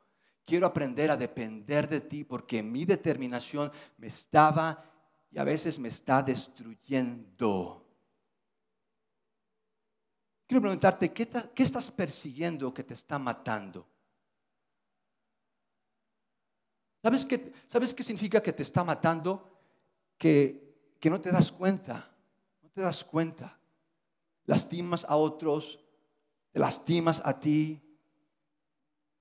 Quiero 0.46 0.66
aprender 0.66 1.11
a 1.11 1.16
depender 1.16 1.87
de 1.87 2.00
ti, 2.00 2.25
porque 2.25 2.62
mi 2.62 2.87
determinación 2.87 3.70
me 3.99 4.06
estaba 4.06 4.90
y 5.30 5.38
a 5.38 5.44
veces 5.44 5.78
me 5.78 5.88
está 5.88 6.22
destruyendo. 6.22 7.81
Quiero 10.52 10.61
preguntarte, 10.61 11.11
¿qué, 11.14 11.62
estás 11.62 11.90
persiguiendo 11.90 12.75
que 12.75 12.85
te 12.85 12.92
está 12.92 13.18
matando? 13.18 13.87
¿Sabes 17.00 17.25
qué, 17.25 17.54
¿Sabes 17.66 17.94
qué 17.94 18.02
significa 18.02 18.42
que 18.42 18.52
te 18.52 18.62
está 18.62 18.85
matando? 18.85 19.62
Que, 20.18 20.92
que 21.00 21.09
no 21.09 21.23
te 21.23 21.32
das 21.32 21.50
cuenta, 21.50 22.06
no 22.61 22.68
te 22.68 22.82
das 22.82 23.02
cuenta. 23.02 23.59
Lastimas 24.44 25.06
a 25.09 25.16
otros, 25.16 25.82
te 26.50 26.59
lastimas 26.59 27.23
a 27.25 27.40
ti 27.40 27.80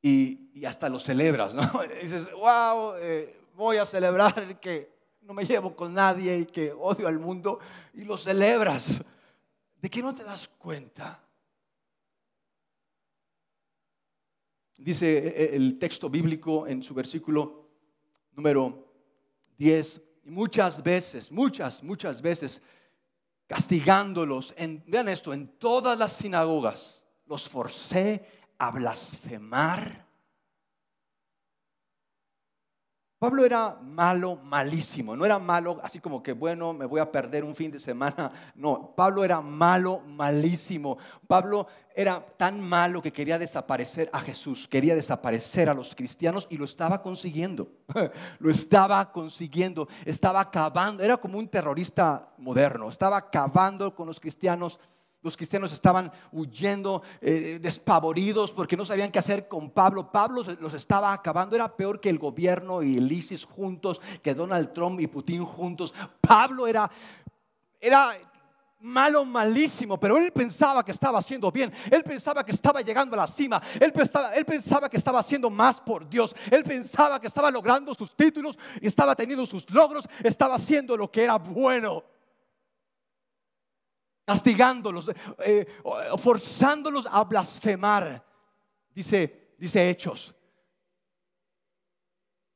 y, 0.02 0.66
hasta 0.66 0.90
lo 0.90 1.00
celebras, 1.00 1.56
¿no? 1.56 1.82
dices, 2.02 2.30
wow, 2.34 2.96
eh, 2.98 3.40
voy 3.56 3.78
a 3.78 3.86
celebrar 3.86 4.60
que 4.60 4.92
no 5.22 5.34
me 5.34 5.46
llevo 5.46 5.78
con 5.78 5.94
nadie 5.94 6.40
y 6.40 6.46
que 6.46 6.74
odio 6.74 7.08
al 7.08 7.20
mundo 7.20 7.60
y 7.94 8.04
lo 8.04 8.18
celebras 8.18 9.06
de 9.82 9.90
que 9.90 10.02
no 10.02 10.14
te 10.14 10.24
das 10.24 10.48
cuenta. 10.48 11.20
Dice 14.78 15.18
eh, 15.18 15.28
eh, 15.28 15.50
el 15.54 15.78
texto 15.80 16.10
bíblico 16.10 16.68
en 16.68 16.84
su 16.84 16.94
versículo 16.94 17.70
número 18.32 18.88
10, 19.58 20.02
y 20.24 20.32
muchas 20.32 20.82
veces, 20.82 21.32
muchas, 21.32 21.84
muchas 21.84 22.22
veces, 22.22 22.62
castigándolos, 23.48 24.54
en, 24.56 24.84
vean 24.88 25.10
esto, 25.10 25.34
en 25.34 25.48
todas 25.58 25.98
las 25.98 26.14
sinagogas, 26.14 27.04
los 27.26 27.50
forcé 27.50 28.26
a 28.58 28.72
blasfemar 28.72 30.11
Pablo 33.22 33.46
era 33.46 33.78
malo, 33.80 34.36
malísimo. 34.36 35.16
No 35.16 35.24
era 35.24 35.38
malo 35.38 35.80
así 35.84 36.00
como 36.00 36.24
que, 36.24 36.34
bueno, 36.34 36.74
me 36.74 36.88
voy 36.88 37.00
a 37.00 37.12
perder 37.12 37.44
un 37.44 37.54
fin 37.54 37.70
de 37.70 37.80
semana. 37.80 38.32
No, 38.56 38.96
Pablo 38.96 39.24
era 39.24 39.42
malo, 39.42 40.00
malísimo. 40.00 40.98
Pablo 41.28 41.68
era 41.96 42.20
tan 42.20 42.60
malo 42.60 43.00
que 43.00 43.14
quería 43.14 43.38
desaparecer 43.38 44.10
a 44.12 44.22
Jesús, 44.22 44.68
quería 44.68 44.96
desaparecer 44.96 45.70
a 45.70 45.76
los 45.76 45.94
cristianos 45.94 46.48
y 46.50 46.58
lo 46.58 46.66
estaba 46.66 47.04
consiguiendo. 47.04 47.68
lo 48.40 48.50
estaba 48.50 49.12
consiguiendo, 49.12 49.88
estaba 50.04 50.40
acabando. 50.40 51.04
Era 51.04 51.18
como 51.18 51.38
un 51.38 51.48
terrorista 51.48 52.28
moderno, 52.40 52.90
estaba 52.90 53.18
acabando 53.18 53.94
con 53.94 54.08
los 54.08 54.20
cristianos 54.20 54.80
los 55.22 55.38
cristianos 55.38 55.72
estaban 55.72 56.12
huyendo, 56.32 57.04
eh, 57.22 57.60
despavoridos, 57.62 58.52
porque 58.52 58.76
no 58.76 58.86
sabían 58.86 59.12
qué 59.12 59.20
hacer 59.20 59.48
con 59.48 59.70
Pablo. 59.70 60.12
Pablo 60.12 60.44
los 60.60 60.74
estaba 60.74 61.14
acabando. 61.14 61.56
Era 61.56 61.76
peor 61.76 62.00
que 62.00 62.10
el 62.10 62.18
gobierno 62.18 62.82
y 62.82 62.98
el 62.98 63.12
ISIS 63.12 63.44
juntos, 63.44 64.02
que 64.24 64.34
Donald 64.34 64.74
Trump 64.74 65.00
y 65.00 65.08
Putin 65.08 65.46
juntos. 65.46 65.94
Pablo 66.20 66.68
era, 66.68 66.90
era 67.80 68.18
malo, 68.80 69.24
malísimo, 69.24 70.00
pero 70.00 70.18
él 70.18 70.32
pensaba 70.32 70.84
que 70.84 70.92
estaba 70.92 71.20
haciendo 71.20 71.52
bien. 71.52 71.72
Él 71.92 72.04
pensaba 72.04 72.44
que 72.44 72.52
estaba 72.52 72.82
llegando 72.82 73.14
a 73.16 73.18
la 73.18 73.28
cima. 73.28 73.62
Él 73.80 73.94
pensaba, 73.94 74.34
él 74.34 74.46
pensaba 74.46 74.90
que 74.90 74.98
estaba 74.98 75.20
haciendo 75.20 75.50
más 75.52 75.80
por 75.80 76.10
Dios. 76.10 76.36
Él 76.50 76.64
pensaba 76.64 77.20
que 77.20 77.28
estaba 77.28 77.52
logrando 77.52 77.94
sus 77.94 78.16
títulos 78.16 78.58
estaba 78.82 79.16
teniendo 79.16 79.46
sus 79.46 79.70
logros. 79.70 80.08
Estaba 80.24 80.56
haciendo 80.56 80.98
lo 80.98 81.12
que 81.12 81.24
era 81.24 81.38
bueno 81.38 82.04
castigándolos, 84.26 85.10
eh, 85.40 85.66
forzándolos 86.18 87.08
a 87.10 87.24
blasfemar. 87.24 88.24
Dice, 88.94 89.54
dice 89.58 89.90
Hechos. 89.90 90.36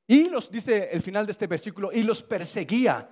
Y 0.07 0.29
los, 0.29 0.51
dice 0.51 0.89
el 0.91 1.01
final 1.01 1.25
de 1.25 1.31
este 1.31 1.47
versículo, 1.47 1.91
y 1.91 2.03
los 2.03 2.21
perseguía. 2.21 3.09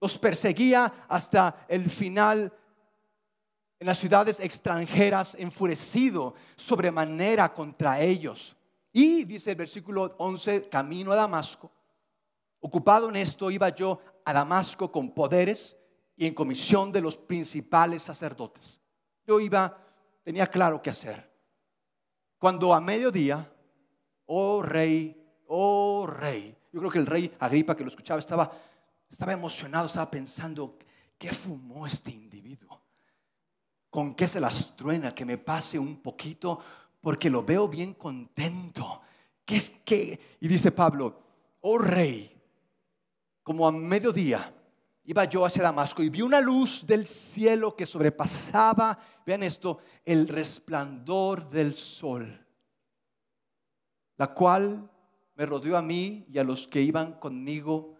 Los 0.00 0.18
perseguía 0.18 1.06
hasta 1.08 1.66
el 1.68 1.90
final 1.90 2.52
en 3.78 3.86
las 3.86 3.98
ciudades 3.98 4.40
extranjeras, 4.40 5.34
enfurecido 5.38 6.34
sobremanera 6.56 7.52
contra 7.52 8.00
ellos. 8.00 8.56
Y 8.92 9.24
dice 9.24 9.50
el 9.50 9.56
versículo 9.56 10.14
11, 10.18 10.68
camino 10.68 11.12
a 11.12 11.16
Damasco. 11.16 11.70
Ocupado 12.60 13.08
en 13.08 13.16
esto, 13.16 13.50
iba 13.50 13.68
yo 13.70 14.00
a 14.24 14.32
Damasco 14.32 14.92
con 14.92 15.12
poderes 15.12 15.76
y 16.20 16.26
en 16.26 16.34
comisión 16.34 16.92
de 16.92 17.00
los 17.00 17.16
principales 17.16 18.02
sacerdotes. 18.02 18.78
Yo 19.26 19.40
iba, 19.40 19.74
tenía 20.22 20.46
claro 20.48 20.82
qué 20.82 20.90
hacer. 20.90 21.32
Cuando 22.36 22.74
a 22.74 22.80
mediodía, 22.80 23.50
oh 24.26 24.60
rey, 24.60 25.16
oh 25.46 26.06
rey, 26.06 26.54
yo 26.70 26.80
creo 26.80 26.92
que 26.92 26.98
el 26.98 27.06
rey 27.06 27.34
Agripa 27.38 27.74
que 27.74 27.84
lo 27.84 27.88
escuchaba 27.88 28.20
estaba, 28.20 28.52
estaba 29.08 29.32
emocionado, 29.32 29.86
estaba 29.86 30.10
pensando, 30.10 30.76
¿qué 31.16 31.32
fumó 31.32 31.86
este 31.86 32.10
individuo? 32.10 32.82
¿Con 33.88 34.14
qué 34.14 34.28
se 34.28 34.40
las 34.40 34.76
truena? 34.76 35.14
Que 35.14 35.24
me 35.24 35.38
pase 35.38 35.78
un 35.78 36.02
poquito 36.02 36.60
porque 37.00 37.30
lo 37.30 37.42
veo 37.42 37.66
bien 37.66 37.94
contento. 37.94 39.00
¿Qué 39.46 39.56
es 39.56 39.70
que? 39.70 40.36
Y 40.38 40.48
dice 40.48 40.70
Pablo, 40.70 41.22
oh 41.62 41.78
rey, 41.78 42.38
como 43.42 43.66
a 43.66 43.72
mediodía 43.72 44.54
iba 45.04 45.24
yo 45.24 45.44
hacia 45.44 45.62
Damasco 45.62 46.02
y 46.02 46.10
vi 46.10 46.22
una 46.22 46.40
luz 46.40 46.86
del 46.86 47.06
cielo 47.06 47.74
que 47.74 47.86
sobrepasaba, 47.86 48.98
vean 49.24 49.42
esto, 49.42 49.78
el 50.04 50.28
resplandor 50.28 51.48
del 51.48 51.74
sol, 51.74 52.46
la 54.16 54.32
cual 54.34 54.90
me 55.34 55.46
rodeó 55.46 55.76
a 55.76 55.82
mí 55.82 56.26
y 56.28 56.38
a 56.38 56.44
los 56.44 56.68
que 56.68 56.82
iban 56.82 57.14
conmigo. 57.14 57.96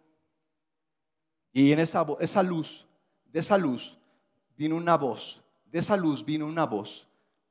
Y 1.53 1.73
en 1.73 1.79
esa, 1.79 2.07
esa 2.21 2.43
luz, 2.43 2.87
de 3.25 3.41
esa 3.41 3.57
luz, 3.57 3.99
vino 4.57 4.77
una 4.77 4.97
voz, 4.97 5.43
de 5.65 5.79
esa 5.79 5.97
luz 5.97 6.25
vino 6.25 6.47
una 6.47 6.67
voz, 6.67 7.09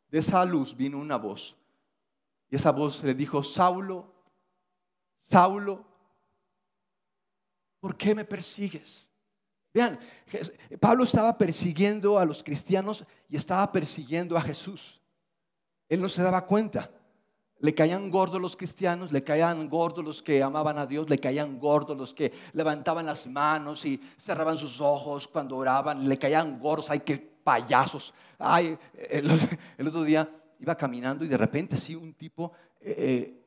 de 0.09 0.19
esa 0.19 0.45
luz 0.45 0.75
vino 0.75 0.99
una 0.99 1.17
voz. 1.17 1.55
Y 2.49 2.55
esa 2.55 2.71
voz 2.71 3.03
le 3.03 3.13
dijo, 3.13 3.43
Saulo, 3.43 4.13
Saulo, 5.17 5.85
¿por 7.79 7.95
qué 7.95 8.15
me 8.15 8.25
persigues? 8.25 9.08
Vean, 9.73 9.99
Pablo 10.79 11.03
estaba 11.03 11.37
persiguiendo 11.37 12.17
a 12.17 12.25
los 12.25 12.43
cristianos 12.43 13.05
y 13.29 13.37
estaba 13.37 13.71
persiguiendo 13.71 14.35
a 14.35 14.41
Jesús. 14.41 14.99
Él 15.87 16.01
no 16.01 16.09
se 16.09 16.23
daba 16.23 16.45
cuenta. 16.45 16.89
Le 17.59 17.75
caían 17.75 18.09
gordos 18.09 18.39
los 18.39 18.55
cristianos, 18.55 19.11
le 19.11 19.23
caían 19.23 19.67
gordos 19.67 20.03
los 20.03 20.23
que 20.23 20.41
amaban 20.41 20.77
a 20.77 20.85
Dios, 20.85 21.09
le 21.09 21.19
caían 21.19 21.59
gordos 21.59 21.97
los 21.97 22.13
que 22.13 22.31
levantaban 22.53 23.05
las 23.05 23.27
manos 23.27 23.85
y 23.85 23.99
cerraban 24.17 24.57
sus 24.57 24.79
ojos 24.79 25.27
cuando 25.27 25.57
oraban, 25.57 26.07
le 26.07 26.17
caían 26.17 26.57
gordos, 26.57 26.89
ay, 26.89 27.01
qué 27.01 27.17
payasos. 27.17 28.13
Ay, 28.37 28.77
el, 29.09 29.87
otro 29.87 30.03
día 30.03 30.29
iba 30.59 30.75
caminando 30.75 31.25
y 31.25 31.27
de 31.27 31.37
repente 31.37 31.75
sí, 31.75 31.95
un 31.95 32.13
tipo, 32.13 32.53
eh, 32.79 33.43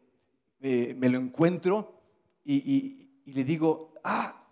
eh, 0.60 0.94
me 0.98 1.08
lo 1.08 1.18
encuentro 1.18 2.02
y, 2.44 3.08
y 3.24 3.32
le 3.32 3.44
digo, 3.44 3.94
ah, 4.04 4.44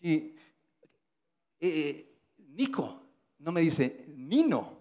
sí, 0.00 0.37
eh, 1.60 2.16
Nico, 2.54 3.02
no 3.38 3.52
me 3.52 3.60
dice 3.60 4.06
Nino. 4.16 4.78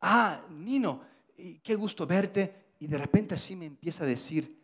Ah, 0.00 0.42
Nino, 0.50 1.00
qué 1.62 1.74
gusto 1.74 2.06
verte. 2.06 2.68
Y 2.80 2.86
de 2.86 2.98
repente 2.98 3.34
así 3.34 3.56
me 3.56 3.66
empieza 3.66 4.04
a 4.04 4.06
decir, 4.06 4.56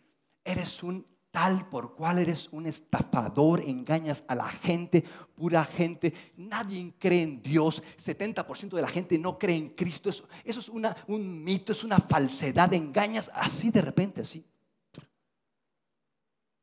eres 0.44 0.82
un 0.82 1.04
tal 1.34 1.68
por 1.68 1.96
cual 1.96 2.20
eres 2.20 2.48
un 2.52 2.64
estafador, 2.66 3.60
engañas 3.60 4.22
a 4.28 4.36
la 4.36 4.48
gente, 4.48 5.02
pura 5.34 5.64
gente, 5.64 6.14
nadie 6.36 6.94
cree 6.96 7.22
en 7.22 7.42
Dios, 7.42 7.82
70% 7.98 8.76
de 8.76 8.80
la 8.80 8.86
gente 8.86 9.18
no 9.18 9.36
cree 9.36 9.56
en 9.56 9.70
Cristo, 9.70 10.08
eso, 10.08 10.28
eso 10.44 10.60
es 10.60 10.68
una, 10.68 10.96
un 11.08 11.42
mito, 11.42 11.72
es 11.72 11.82
una 11.82 11.98
falsedad, 11.98 12.72
engañas 12.72 13.32
así 13.34 13.72
de 13.72 13.82
repente, 13.82 14.20
así. 14.20 14.44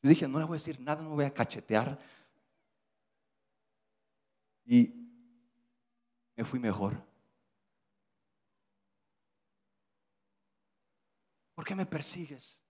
Yo 0.01 0.09
dije, 0.09 0.25
no 0.25 0.39
le 0.39 0.45
voy 0.45 0.55
a 0.55 0.59
decir 0.59 0.79
nada, 0.79 1.01
no 1.01 1.09
voy 1.09 1.25
a 1.25 1.33
cachetear, 1.33 1.99
y 4.71 4.89
me 6.37 6.45
fui 6.45 6.57
mejor. 6.57 6.95
¿Por 11.53 11.65
qué 11.65 11.75
me 11.75 11.85
persigues? 11.85 12.63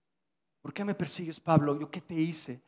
¿Por 0.63 0.73
qué 0.73 0.83
me 0.83 0.95
persigues, 0.95 1.39
Pablo? 1.39 1.79
¿Yo 1.79 1.91
qué 1.91 2.01
te 2.01 2.15
hice? 2.15 2.59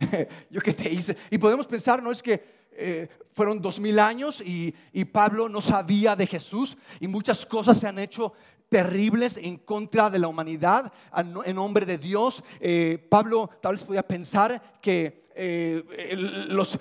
¿Yo 0.50 0.60
qué 0.60 0.72
te 0.72 0.90
hice? 0.90 1.16
Y 1.30 1.38
podemos 1.38 1.68
pensar, 1.68 2.02
¿no 2.02 2.10
es 2.10 2.20
que 2.20 2.68
eh, 2.72 3.08
fueron 3.32 3.62
dos 3.62 3.78
mil 3.78 3.96
años 4.00 4.42
y, 4.44 4.74
Pablo 5.04 5.48
no 5.48 5.60
sabía 5.60 6.16
de 6.16 6.26
Jesús 6.26 6.76
y 6.98 7.06
muchas 7.06 7.46
cosas 7.46 7.78
se 7.78 7.86
han 7.86 8.00
hecho 8.00 8.32
terribles 8.68 9.36
en 9.36 9.58
contra 9.58 10.10
de 10.10 10.18
la 10.18 10.26
humanidad 10.26 10.92
en 11.14 11.54
nombre 11.54 11.86
de 11.86 11.96
Dios. 11.96 12.42
Eh, 12.58 12.98
Pablo 13.08 13.50
tal 13.62 13.76
vez 13.76 13.84
podía 13.84 14.06
pensar 14.06 14.80
que 14.80 15.28
eh, 15.36 15.84
los 16.48 16.76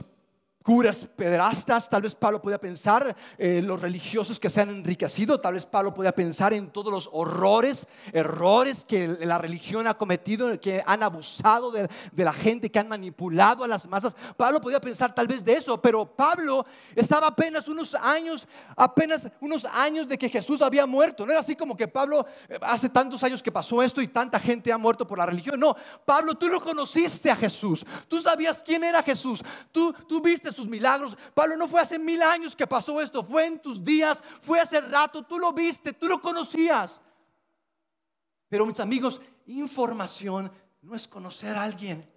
curas 0.64 1.08
pederastas, 1.16 1.90
tal 1.90 2.02
vez 2.02 2.14
Pablo 2.14 2.42
podía 2.42 2.60
pensar 2.60 3.16
eh, 3.38 3.62
los 3.64 3.82
religiosos 3.82 4.40
que 4.40 4.50
se 4.50 4.60
han 4.60 4.70
enriquecido, 4.70 5.40
tal 5.40 5.54
vez 5.54 5.66
Pablo 5.66 5.94
podía 5.94 6.12
pensar 6.12 6.54
en 6.54 6.70
todos 6.70 6.92
los 6.92 7.10
horrores, 7.14 7.88
errores 8.12 8.84
que 8.86 9.08
la 9.22 9.38
religión 9.38 9.88
ha 9.88 9.98
cometido, 9.98 10.60
que 10.60 10.84
han 10.86 11.02
abusado 11.02 11.72
de, 11.72 11.90
la 12.16 12.34
gente, 12.34 12.70
que 12.70 12.78
han 12.78 12.90
manipulado 12.90 13.64
a 13.64 13.68
las 13.68 13.88
masas. 13.88 14.16
Pablo 14.36 14.60
podía 14.60 14.82
pensar 14.82 15.16
tal 15.16 15.28
vez 15.28 15.46
de 15.46 15.54
eso, 15.54 15.82
pero 15.82 16.06
Pablo 16.06 16.66
estaba 16.94 17.28
apenas 17.28 17.70
unos 17.70 17.96
años, 17.96 18.48
apenas 18.76 19.32
unos 19.40 19.64
años 19.66 20.10
de 20.10 20.18
que 20.18 20.28
Jesús 20.28 20.62
había 20.62 20.86
muerto. 20.86 21.26
No 21.26 21.32
era 21.32 21.40
así 21.40 21.56
como 21.56 21.78
que 21.78 21.88
Pablo, 21.88 22.26
eh, 22.50 22.60
hace 22.62 22.90
tantos 22.90 23.24
años 23.24 23.42
que 23.42 23.52
pasó 23.52 23.82
esto 23.82 24.02
y 24.02 24.10
tanta 24.10 24.40
gente 24.40 24.74
ha 24.74 24.78
muerto 24.78 25.08
por 25.08 25.18
la 25.18 25.26
religión. 25.26 25.58
No, 25.58 25.76
Pablo, 26.06 26.36
tú 26.36 26.50
lo 26.50 26.60
conociste 26.60 27.32
a 27.32 27.36
Jesús, 27.36 27.86
tú 28.10 28.20
sabías 28.20 28.62
quién 28.62 28.84
era 28.84 29.02
Jesús, 29.02 29.42
tú 29.72 29.96
viste 30.22 30.49
sus 30.52 30.68
milagros. 30.68 31.18
Pablo, 31.34 31.56
no 31.58 31.68
fue 31.68 31.82
hace 31.82 32.00
mil 32.00 32.22
años 32.22 32.56
que 32.56 32.68
pasó 32.68 33.02
esto, 33.02 33.24
fue 33.24 33.46
en 33.46 33.60
tus 33.60 33.84
días, 33.84 34.24
fue 34.42 34.60
hace 34.60 34.82
rato, 34.82 35.24
tú 35.24 35.40
lo 35.40 35.54
viste, 35.54 35.94
tú 35.94 36.08
lo 36.08 36.22
conocías. 36.22 37.02
Pero 38.48 38.66
mis 38.66 38.80
amigos, 38.80 39.22
información 39.46 40.52
no 40.82 40.96
es 40.96 41.08
conocer 41.08 41.56
a 41.56 41.64
alguien. 41.64 42.10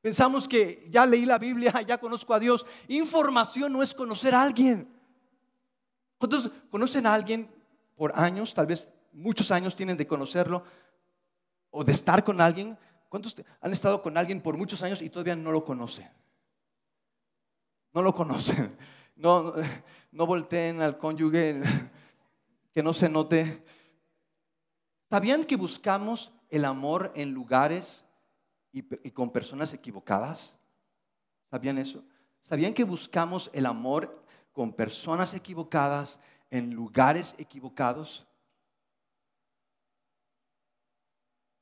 Pensamos 0.00 0.48
que 0.48 0.88
ya 0.90 1.04
leí 1.04 1.26
la 1.26 1.38
Biblia, 1.38 1.82
ya 1.86 1.98
conozco 1.98 2.32
a 2.32 2.38
Dios. 2.38 2.64
Información 2.88 3.72
no 3.72 3.82
es 3.82 3.94
conocer 3.94 4.34
a 4.34 4.42
alguien. 4.42 4.88
¿Cuántos 6.18 6.50
conocen 6.70 7.06
a 7.06 7.14
alguien 7.14 7.50
por 7.96 8.18
años? 8.18 8.54
Tal 8.54 8.66
vez 8.66 8.88
muchos 9.12 9.50
años 9.50 9.74
tienen 9.74 9.96
de 9.96 10.06
conocerlo 10.06 10.64
o 11.70 11.84
de 11.84 11.92
estar 11.92 12.24
con 12.24 12.40
alguien. 12.40 12.78
¿Cuántos 13.08 13.34
han 13.60 13.72
estado 13.72 14.00
con 14.02 14.16
alguien 14.16 14.40
por 14.40 14.56
muchos 14.56 14.82
años 14.82 15.02
y 15.02 15.10
todavía 15.10 15.34
no 15.34 15.50
lo 15.50 15.64
conocen? 15.64 16.08
No 17.92 18.02
lo 18.02 18.14
conocen. 18.14 18.76
No, 19.16 19.52
no 20.12 20.24
volteen 20.24 20.80
al 20.80 20.96
cónyuge, 20.96 21.60
que 22.72 22.82
no 22.82 22.94
se 22.94 23.06
note. 23.06 23.62
¿Sabían 25.10 25.44
que 25.44 25.56
buscamos 25.56 26.32
el 26.48 26.64
amor 26.64 27.12
en 27.14 27.32
lugares 27.32 28.06
y, 28.72 28.80
con 29.10 29.30
personas 29.30 29.74
equivocadas? 29.74 30.58
¿Sabían 31.50 31.76
eso? 31.76 32.02
¿Sabían 32.40 32.72
que 32.72 32.82
buscamos 32.82 33.50
el 33.52 33.66
amor 33.66 34.24
con 34.52 34.72
personas 34.72 35.34
equivocadas 35.34 36.18
en 36.48 36.72
lugares 36.72 37.34
equivocados? 37.36 38.26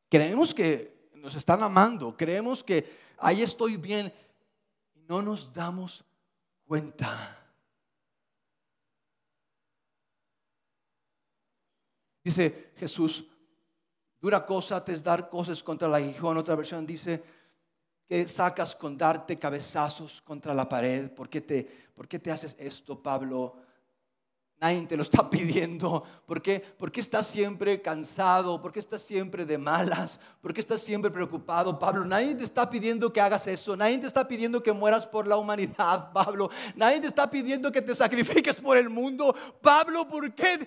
Creemos 0.09 0.55
que 0.55 1.11
nos 1.15 1.35
están 1.35 1.61
amando, 1.65 2.17
creemos 2.17 2.63
que 2.63 2.89
ahí 3.19 3.43
estoy 3.43 3.77
bien 3.77 4.13
no 5.09 5.23
nos 5.23 5.53
damos 5.53 6.05
cuenta. 6.69 7.35
Dice 12.23 12.73
Jesús, 12.77 13.25
dura 14.21 14.45
cosa 14.45 14.85
te 14.85 14.93
es 14.93 15.03
dar 15.03 15.31
cosas 15.31 15.63
contra 15.63 15.89
el 15.89 15.95
aguijón. 15.95 16.37
Otra 16.37 16.55
versión 16.55 16.87
dice 16.87 17.25
que 18.07 18.29
sacas 18.29 18.77
con 18.77 18.99
darte 18.99 19.39
cabezazos 19.39 20.21
contra 20.21 20.53
la 20.53 20.69
pared. 20.69 21.11
¿Por 21.11 21.31
qué 21.31 21.41
te, 21.41 21.65
por 21.95 22.07
qué 22.07 22.19
te 22.19 22.31
haces 22.31 22.55
esto, 22.59 23.03
Pablo? 23.03 23.57
Nadie 24.61 24.87
te 24.87 24.97
lo 24.97 25.03
está 25.05 25.31
pidiendo. 25.31 26.03
¿Por 26.27 26.43
qué? 26.43 26.59
¿Por 26.61 26.91
qué 26.91 27.01
estás 27.01 27.29
siempre 27.29 27.81
cansado? 27.81 28.61
¿Por 28.61 28.73
qué 28.73 28.81
estás 28.81 29.03
siempre 29.03 29.45
de 29.45 29.57
malas? 29.57 30.19
¿Por 30.41 30.53
qué 30.53 30.61
estás 30.61 30.81
siempre 30.81 31.13
preocupado, 31.13 31.79
Pablo? 31.79 32.05
Nadie 32.05 32.35
te 32.35 32.43
está 32.43 32.69
pidiendo 32.69 33.13
que 33.13 33.21
hagas 33.21 33.47
eso. 33.47 33.77
Nadie 33.77 33.99
te 33.99 34.09
está 34.09 34.27
pidiendo 34.27 34.61
que 34.61 34.73
mueras 34.73 35.07
por 35.07 35.29
la 35.29 35.37
humanidad, 35.37 36.11
Pablo. 36.15 36.51
Nadie 36.75 37.01
te 37.01 37.07
está 37.07 37.31
pidiendo 37.31 37.71
que 37.71 37.83
te 37.83 37.95
sacrifiques 37.95 38.61
por 38.61 38.77
el 38.77 38.91
mundo. 38.91 39.35
Pablo, 39.61 40.09
¿por 40.09 40.35
qué? 40.35 40.67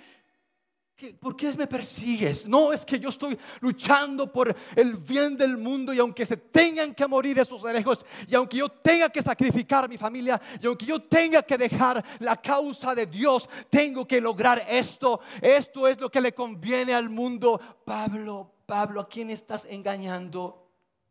¿Por 1.19 1.35
qué 1.35 1.51
me 1.53 1.65
persigues? 1.65 2.47
No, 2.47 2.71
es 2.71 2.85
que 2.85 2.99
yo 2.99 3.09
estoy 3.09 3.37
luchando 3.59 4.31
por 4.31 4.55
el 4.75 4.95
bien 4.95 5.35
del 5.35 5.57
mundo 5.57 5.93
y 5.93 5.99
aunque 5.99 6.25
se 6.25 6.37
tengan 6.37 6.93
que 6.93 7.07
morir 7.07 7.39
esos 7.39 7.63
herejos 7.63 8.05
y 8.27 8.35
aunque 8.35 8.57
yo 8.57 8.69
tenga 8.69 9.09
que 9.09 9.23
sacrificar 9.23 9.85
a 9.85 9.87
mi 9.87 9.97
familia 9.97 10.39
y 10.61 10.67
aunque 10.67 10.85
yo 10.85 11.01
tenga 11.01 11.41
que 11.41 11.57
dejar 11.57 12.03
la 12.19 12.39
causa 12.39 12.93
de 12.93 13.07
Dios, 13.07 13.49
tengo 13.69 14.07
que 14.07 14.21
lograr 14.21 14.63
esto. 14.69 15.21
Esto 15.41 15.87
es 15.87 15.99
lo 15.99 16.11
que 16.11 16.21
le 16.21 16.33
conviene 16.33 16.93
al 16.93 17.09
mundo. 17.09 17.59
Pablo, 17.83 18.51
Pablo, 18.67 19.01
¿a 19.01 19.07
quién 19.07 19.31
estás 19.31 19.65
engañando? 19.65 20.67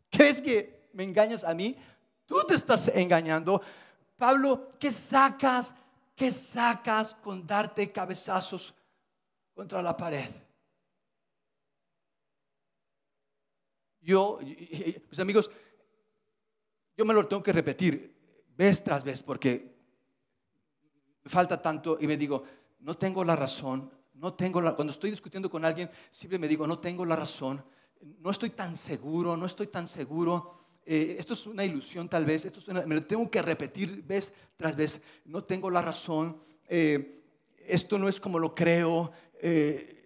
¿Crees 0.08 0.40
que 0.40 0.88
me 0.92 1.02
engañas 1.02 1.42
a 1.42 1.52
mí? 1.52 1.76
Tú 2.26 2.44
te 2.46 2.54
estás 2.54 2.88
engañando. 2.94 3.60
Pablo, 4.16 4.70
¿qué 4.78 4.92
sacas? 4.92 5.74
¿Qué 6.14 6.30
sacas 6.30 7.14
con 7.14 7.44
darte 7.44 7.90
cabezazos? 7.90 8.74
Contra 9.60 9.82
la 9.82 9.94
pared. 9.94 10.24
Yo, 14.00 14.38
mis 14.40 15.18
amigos, 15.18 15.50
yo 16.96 17.04
me 17.04 17.12
lo 17.12 17.28
tengo 17.28 17.42
que 17.42 17.52
repetir 17.52 18.46
vez 18.56 18.82
tras 18.82 19.04
vez 19.04 19.22
porque 19.22 19.76
me 21.22 21.30
falta 21.30 21.60
tanto 21.60 21.98
y 22.00 22.06
me 22.06 22.16
digo, 22.16 22.42
no 22.78 22.96
tengo 22.96 23.22
la 23.22 23.36
razón, 23.36 23.90
no 24.14 24.32
tengo 24.32 24.62
la, 24.62 24.74
cuando 24.74 24.92
estoy 24.92 25.10
discutiendo 25.10 25.50
con 25.50 25.62
alguien, 25.66 25.90
siempre 26.10 26.38
me 26.38 26.48
digo, 26.48 26.66
no 26.66 26.78
tengo 26.78 27.04
la 27.04 27.16
razón, 27.16 27.62
no 28.00 28.30
estoy 28.30 28.48
tan 28.48 28.74
seguro, 28.76 29.36
no 29.36 29.44
estoy 29.44 29.66
tan 29.66 29.86
seguro. 29.86 30.54
Eh, 30.86 31.16
esto 31.18 31.34
es 31.34 31.46
una 31.46 31.66
ilusión 31.66 32.08
tal 32.08 32.24
vez, 32.24 32.46
esto 32.46 32.60
me 32.86 32.94
lo 32.94 33.04
tengo 33.04 33.30
que 33.30 33.42
repetir 33.42 34.02
vez 34.04 34.32
tras 34.56 34.74
vez, 34.74 35.02
no 35.26 35.44
tengo 35.44 35.68
la 35.68 35.82
razón, 35.82 36.40
eh, 36.66 37.18
esto 37.70 37.98
no 37.98 38.08
es 38.08 38.20
como 38.20 38.38
lo 38.38 38.54
creo, 38.54 39.12
eh, 39.42 40.00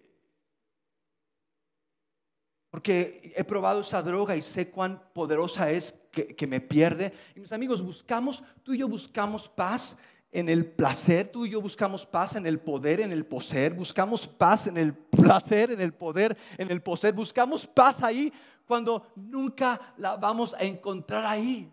porque 2.75 3.33
he 3.35 3.43
probado 3.45 3.79
esa 3.79 4.03
droga 4.03 4.35
y 4.35 4.41
sé 4.41 4.69
cuán 4.69 5.01
poderosa 5.13 5.71
es 5.71 5.95
que, 6.11 6.47
me 6.47 6.59
pierde. 6.59 7.13
Y 7.33 7.39
mis 7.39 7.53
amigos, 7.53 7.81
buscamos, 7.81 8.43
tú 8.63 8.73
y 8.73 8.79
yo 8.79 8.87
buscamos 8.89 9.47
paz 9.47 9.97
en 10.29 10.49
el 10.49 10.65
placer, 10.65 11.29
tú 11.29 11.45
y 11.45 11.51
yo 11.51 11.61
buscamos 11.61 12.05
paz 12.05 12.35
en 12.35 12.45
el 12.45 12.59
poder, 12.59 12.99
en 12.99 13.13
el 13.13 13.25
poseer, 13.25 13.73
buscamos 13.73 14.27
paz 14.27 14.67
en 14.67 14.77
el 14.77 14.93
placer, 14.93 15.71
en 15.71 15.79
el 15.79 15.93
poder, 15.93 16.35
en 16.57 16.69
el 16.69 16.81
poseer, 16.81 17.13
buscamos 17.13 17.65
paz 17.65 18.03
ahí 18.03 18.33
cuando 18.65 19.07
nunca 19.15 19.93
la 19.97 20.17
vamos 20.17 20.53
a 20.53 20.63
encontrar 20.63 21.25
ahí. 21.25 21.71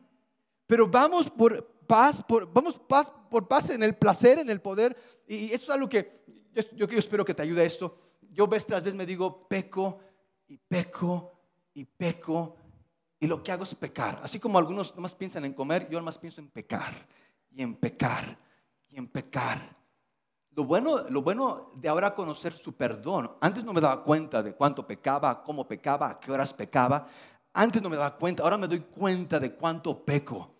Pero 0.68 0.86
vamos 0.86 1.28
por 1.28 1.66
paz, 1.86 2.24
vamos 2.52 2.78
paz, 2.78 3.10
por 3.28 3.48
paz 3.48 3.70
en 3.70 3.82
el 3.82 3.96
placer, 3.96 4.38
en 4.38 4.50
el 4.50 4.60
poder. 4.60 4.96
Y 5.26 5.46
eso 5.46 5.64
es 5.64 5.70
algo 5.70 5.88
que 5.88 6.22
yo, 6.54 6.86
yo, 6.86 6.98
espero 6.98 7.24
que 7.24 7.34
te 7.34 7.42
ayude 7.42 7.64
esto. 7.64 7.98
Yo 8.30 8.46
vez 8.46 8.66
tras 8.66 8.82
vez 8.82 8.94
me 8.94 9.06
digo, 9.06 9.48
peco 9.48 10.00
y 10.48 10.56
peco 10.56 11.32
y 11.74 11.84
peco. 11.84 12.56
Y 13.18 13.26
lo 13.26 13.42
que 13.42 13.52
hago 13.52 13.64
es 13.64 13.74
pecar. 13.74 14.20
Así 14.22 14.38
como 14.40 14.58
algunos 14.58 14.94
nomás 14.94 15.14
piensan 15.14 15.44
en 15.44 15.54
comer, 15.54 15.88
yo 15.88 15.98
nomás 15.98 16.18
pienso 16.18 16.40
en 16.40 16.48
pecar 16.48 16.92
y 17.50 17.62
en 17.62 17.74
pecar 17.76 18.36
y 18.88 18.98
en 18.98 19.06
pecar. 19.08 19.76
Lo 20.54 20.64
bueno, 20.64 21.08
lo 21.08 21.22
bueno 21.22 21.70
de 21.76 21.88
ahora 21.88 22.14
conocer 22.14 22.52
su 22.52 22.74
perdón. 22.74 23.30
Antes 23.40 23.64
no 23.64 23.72
me 23.72 23.80
daba 23.80 24.02
cuenta 24.02 24.42
de 24.42 24.54
cuánto 24.54 24.86
pecaba, 24.86 25.42
cómo 25.42 25.66
pecaba, 25.66 26.10
a 26.10 26.20
qué 26.20 26.30
horas 26.30 26.52
pecaba. 26.52 27.08
Antes 27.54 27.80
no 27.80 27.88
me 27.88 27.96
daba 27.96 28.16
cuenta. 28.16 28.42
Ahora 28.42 28.58
me 28.58 28.68
doy 28.68 28.80
cuenta 28.80 29.38
de 29.38 29.54
cuánto 29.54 30.04
peco. 30.04 30.54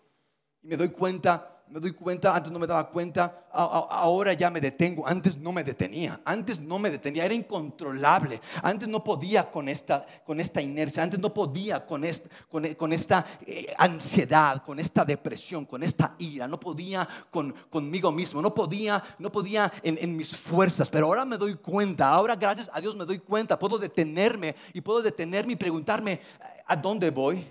Y 0.61 0.67
me 0.67 0.77
doy 0.77 0.89
cuenta 0.89 1.52
me 1.67 1.79
doy 1.79 1.91
cuenta, 1.91 2.35
antes 2.35 2.51
no 2.51 2.59
me 2.59 2.67
daba 2.67 2.87
cuenta, 2.87 3.47
ahora 3.51 4.33
ya 4.33 4.49
me 4.49 4.61
detengo, 4.61 5.07
antes 5.07 5.37
no 5.37 5.51
me 5.51 5.63
detenía, 5.63 6.21
antes 6.23 6.59
no 6.59 6.77
me 6.77 6.89
detenía, 6.89 7.25
era 7.25 7.33
incontrolable, 7.33 8.41
antes 8.61 8.87
no 8.87 9.03
podía 9.03 9.49
con 9.49 9.67
esta, 9.67 10.05
con 10.23 10.39
esta 10.39 10.61
inercia, 10.61 11.01
antes 11.01 11.19
no 11.19 11.33
podía 11.33 11.85
con 11.85 12.03
esta, 12.03 12.29
con, 12.49 12.93
esta 12.93 13.25
eh, 13.45 13.73
ansiedad, 13.77 14.63
con 14.63 14.79
esta 14.79 15.03
depresión, 15.03 15.65
con 15.65 15.81
esta 15.81 16.15
ira, 16.19 16.47
no 16.47 16.59
podía 16.59 17.07
con, 17.31 17.53
conmigo 17.69 18.11
mismo, 18.11 18.41
no 18.41 18.53
podía, 18.53 19.03
no 19.17 19.31
podía 19.31 19.71
en, 19.81 19.97
en 19.99 20.15
mis 20.15 20.35
fuerzas, 20.35 20.89
pero 20.89 21.07
ahora 21.07 21.25
me 21.25 21.37
doy 21.37 21.55
cuenta, 21.55 22.09
ahora 22.09 22.35
gracias 22.35 22.69
a 22.71 22.79
Dios 22.79 22.95
me 22.95 23.05
doy 23.05 23.19
cuenta, 23.19 23.57
puedo 23.57 23.77
detenerme 23.77 24.55
y 24.73 24.81
puedo 24.81 25.01
detenerme 25.01 25.53
y 25.53 25.57
preguntarme, 25.57 26.21
¿a 26.65 26.75
dónde 26.75 27.09
voy? 27.09 27.47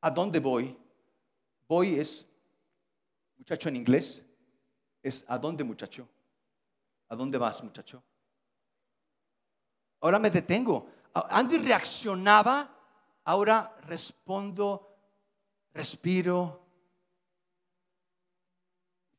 ¿A 0.00 0.10
dónde 0.10 0.38
voy? 0.38 0.76
Voy 1.66 1.98
es 1.98 2.28
Muchacho 3.44 3.68
en 3.68 3.76
inglés 3.76 4.24
es 5.02 5.22
¿a 5.28 5.36
dónde 5.36 5.64
muchacho? 5.64 6.08
¿A 7.10 7.14
dónde 7.14 7.36
vas 7.36 7.62
muchacho? 7.62 8.02
Ahora 10.00 10.18
me 10.18 10.30
detengo. 10.30 10.88
Antes 11.12 11.62
reaccionaba, 11.62 12.74
ahora 13.22 13.76
respondo, 13.82 14.96
respiro. 15.74 16.66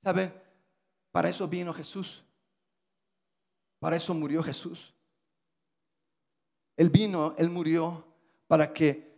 ¿Saben? 0.01 0.33
Para 1.11 1.29
eso 1.29 1.47
vino 1.47 1.71
Jesús. 1.71 2.25
Para 3.77 3.95
eso 3.95 4.15
murió 4.15 4.41
Jesús. 4.41 4.91
Él 6.75 6.89
vino, 6.89 7.35
Él 7.37 7.51
murió 7.51 8.03
para 8.47 8.73
que 8.73 9.15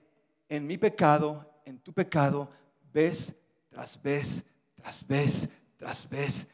en 0.50 0.68
mi 0.68 0.78
pecado, 0.78 1.62
en 1.64 1.80
tu 1.80 1.94
pecado, 1.94 2.52
vez 2.92 3.34
tras 3.70 4.02
vez 4.02 4.44
tras 4.82 5.06
vez, 5.06 5.50
tras 5.78 6.10
vez, 6.10 6.48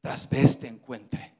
tras 0.00 0.28
vez 0.28 0.58
te 0.58 0.68
encuentre. 0.68 1.32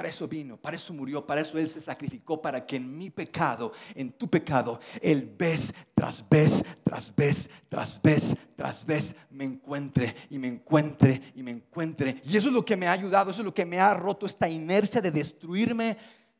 Para 0.00 0.08
eso 0.08 0.26
vino, 0.26 0.56
para 0.56 0.76
eso 0.76 0.94
murió, 0.94 1.26
para 1.26 1.42
eso 1.42 1.58
Él 1.58 1.68
se 1.68 1.80
sacrificó, 1.80 2.40
para 2.40 2.64
que 2.64 2.76
en 2.76 2.96
mi 2.96 3.10
pecado, 3.10 3.72
en 3.94 4.10
tu 4.12 4.30
pecado, 4.30 4.80
Él 5.02 5.34
vez 5.36 5.74
tras 5.94 6.26
vez, 6.26 6.64
tras 6.82 7.14
vez, 7.14 7.50
tras 7.68 8.00
vez, 8.00 8.34
tras 8.56 8.86
vez 8.86 9.14
me 9.30 9.44
encuentre 9.44 10.14
y 10.30 10.38
me 10.38 10.48
encuentre 10.48 11.32
y 11.34 11.42
me 11.42 11.50
encuentre. 11.50 12.22
Y 12.24 12.36
eso 12.36 12.48
es 12.48 12.54
lo 12.54 12.64
que 12.64 12.76
me 12.76 12.86
ha 12.86 12.92
ayudado, 12.92 13.30
eso 13.30 13.42
es 13.42 13.44
lo 13.44 13.52
que 13.52 13.66
me 13.66 13.78
ha 13.78 13.92
roto 13.92 14.24
esta 14.24 14.48
inercia 14.48 15.02
de 15.02 15.10
destruirme 15.10 15.98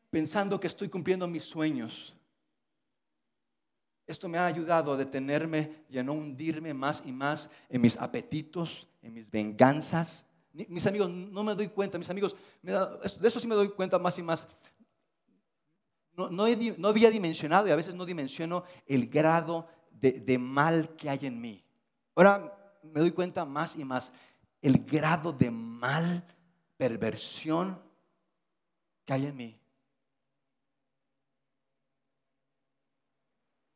pensando 0.09 0.59
que 0.59 0.67
estoy 0.67 0.89
cumpliendo 0.89 1.29
mis 1.29 1.45
sueños. 1.45 2.17
Esto 4.11 4.29
me 4.29 4.39
ha 4.39 4.47
ayudado 4.47 4.93
a 4.93 4.97
detenerme 4.97 5.85
y 5.89 5.97
a 5.97 6.03
no 6.03 6.15
hundirme 6.15 6.75
más 6.75 7.01
y 7.07 7.13
más 7.13 7.49
en 7.69 7.81
mis 7.81 7.97
apetitos, 7.97 8.89
en 9.03 9.15
mis 9.15 9.31
venganzas. 9.31 10.27
Mis 10.53 10.85
amigos, 10.89 11.09
no 11.09 11.45
me 11.45 11.55
doy 11.55 11.69
cuenta, 11.69 11.97
mis 11.97 12.11
amigos, 12.11 12.35
de 12.61 13.29
eso 13.29 13.39
sí 13.39 13.47
me 13.47 13.55
doy 13.55 13.69
cuenta 13.69 14.01
más 14.01 14.19
y 14.19 14.23
más. 14.25 14.49
No, 16.17 16.45
había 16.89 17.09
dimensionado 17.09 17.69
y 17.69 17.71
a 17.71 17.77
veces 17.77 17.95
no 17.95 18.05
dimensiono 18.05 18.65
el 18.85 19.07
grado 19.09 19.69
de, 19.93 20.11
de 20.11 20.39
mal 20.39 20.97
que 20.97 21.09
hay 21.09 21.27
en 21.27 21.41
mí. 21.41 21.63
Ahora 22.17 22.75
me 22.83 22.99
doy 22.99 23.13
cuenta 23.13 23.45
más 23.45 23.77
y 23.77 23.85
más 23.85 24.13
el 24.61 24.85
grado 24.85 25.33
de 25.33 25.53
mal, 25.53 26.27
perversión 26.77 27.81
que 29.05 29.13
hay 29.13 29.27
en 29.27 29.37
mí. 29.37 29.60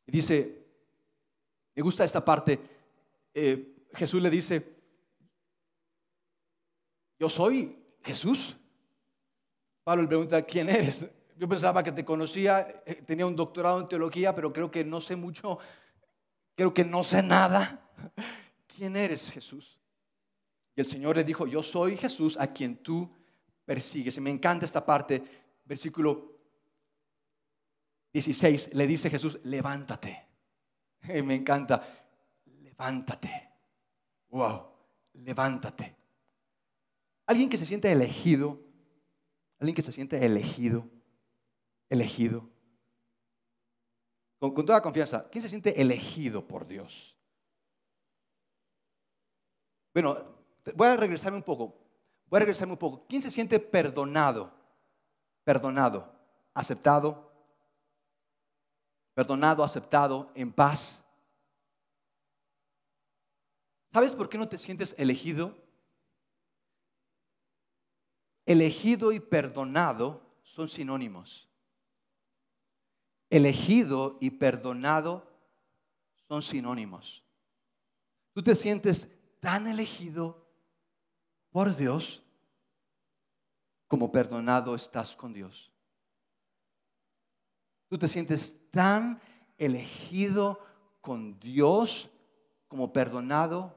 Y 0.07 0.11
dice, 0.11 0.65
me 1.75 1.81
gusta 1.81 2.03
esta 2.03 2.23
parte, 2.23 2.59
eh, 3.33 3.87
Jesús 3.93 4.21
le 4.21 4.29
dice, 4.29 4.75
yo 7.19 7.29
soy 7.29 7.77
Jesús. 8.03 8.55
Pablo 9.83 10.03
le 10.03 10.07
pregunta, 10.07 10.41
¿quién 10.43 10.69
eres? 10.69 11.07
Yo 11.37 11.47
pensaba 11.47 11.83
que 11.83 11.91
te 11.91 12.05
conocía, 12.05 12.83
eh, 12.85 13.03
tenía 13.05 13.25
un 13.25 13.35
doctorado 13.35 13.79
en 13.79 13.87
teología, 13.87 14.33
pero 14.33 14.53
creo 14.53 14.71
que 14.71 14.83
no 14.83 15.01
sé 15.01 15.15
mucho, 15.15 15.59
creo 16.55 16.73
que 16.73 16.83
no 16.83 17.03
sé 17.03 17.21
nada. 17.21 17.89
¿Quién 18.67 18.95
eres 18.95 19.31
Jesús? 19.31 19.79
Y 20.75 20.81
el 20.81 20.87
Señor 20.87 21.15
le 21.15 21.23
dijo, 21.23 21.47
yo 21.47 21.63
soy 21.63 21.97
Jesús 21.97 22.37
a 22.39 22.47
quien 22.47 22.77
tú 22.77 23.09
persigues. 23.65 24.17
Y 24.17 24.21
me 24.21 24.29
encanta 24.29 24.65
esta 24.65 24.85
parte, 24.85 25.23
versículo 25.63 26.34
16 28.15 28.73
le 28.75 28.87
dice 28.87 29.09
Jesús, 29.09 29.37
levántate. 29.43 30.25
me 31.21 31.35
encanta, 31.35 31.85
levántate. 32.45 33.49
Wow, 34.29 34.71
levántate. 35.15 35.93
Alguien 37.25 37.49
que 37.49 37.57
se 37.57 37.65
siente 37.65 37.91
elegido, 37.91 38.57
alguien 39.59 39.75
que 39.75 39.81
se 39.81 39.91
siente 39.91 40.25
elegido, 40.25 40.87
elegido. 41.89 42.49
Con, 44.39 44.53
con 44.53 44.65
toda 44.65 44.81
confianza, 44.81 45.29
¿quién 45.29 45.41
se 45.41 45.49
siente 45.49 45.81
elegido 45.81 46.47
por 46.47 46.65
Dios? 46.65 47.17
Bueno, 49.93 50.39
voy 50.73 50.87
a 50.87 50.95
regresarme 50.95 51.39
un 51.39 51.43
poco. 51.43 51.77
Voy 52.27 52.37
a 52.37 52.39
regresarme 52.39 52.71
un 52.71 52.79
poco. 52.79 53.05
¿Quién 53.09 53.21
se 53.21 53.29
siente 53.29 53.59
perdonado? 53.59 54.53
Perdonado, 55.43 56.17
aceptado, 56.53 57.34
perdonado, 59.15 59.63
aceptado, 59.63 60.31
en 60.35 60.51
paz. 60.51 61.03
¿Sabes 63.91 64.13
por 64.13 64.29
qué 64.29 64.37
no 64.37 64.47
te 64.47 64.57
sientes 64.57 64.93
elegido? 64.97 65.57
Elegido 68.45 69.11
y 69.13 69.19
perdonado 69.19 70.21
son 70.43 70.67
sinónimos. 70.67 71.49
Elegido 73.29 74.17
y 74.19 74.31
perdonado 74.31 75.31
son 76.27 76.41
sinónimos. 76.41 77.23
Tú 78.33 78.43
te 78.43 78.53
sientes 78.53 79.07
tan 79.39 79.65
elegido 79.67 80.45
por 81.51 81.75
Dios 81.75 82.21
como 83.87 84.11
perdonado 84.11 84.75
estás 84.75 85.15
con 85.15 85.31
Dios. 85.31 85.74
Tú 87.95 87.99
te 87.99 88.07
sientes 88.09 88.53
tan 88.71 89.21
elegido 89.57 90.59
con 90.99 91.39
Dios 91.39 92.09
como 92.67 92.91
perdonado. 92.91 93.73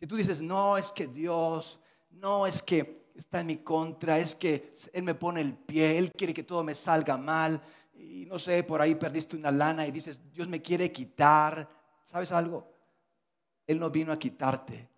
Si 0.00 0.06
tú 0.08 0.16
dices, 0.16 0.42
no, 0.42 0.76
es 0.76 0.90
que 0.90 1.06
Dios, 1.06 1.78
no, 2.10 2.44
es 2.44 2.60
que 2.60 3.12
está 3.14 3.42
en 3.42 3.46
mi 3.46 3.58
contra, 3.58 4.18
es 4.18 4.34
que 4.34 4.72
Él 4.92 5.04
me 5.04 5.14
pone 5.14 5.42
el 5.42 5.54
pie, 5.54 5.96
Él 5.96 6.10
quiere 6.10 6.34
que 6.34 6.42
todo 6.42 6.64
me 6.64 6.74
salga 6.74 7.16
mal, 7.16 7.62
y 7.94 8.26
no 8.26 8.36
sé, 8.36 8.64
por 8.64 8.80
ahí 8.80 8.96
perdiste 8.96 9.36
una 9.36 9.52
lana 9.52 9.86
y 9.86 9.92
dices, 9.92 10.18
Dios 10.32 10.48
me 10.48 10.60
quiere 10.60 10.90
quitar. 10.90 11.68
¿Sabes 12.02 12.32
algo? 12.32 12.68
Él 13.64 13.78
no 13.78 13.90
vino 13.90 14.10
a 14.10 14.18
quitarte, 14.18 14.88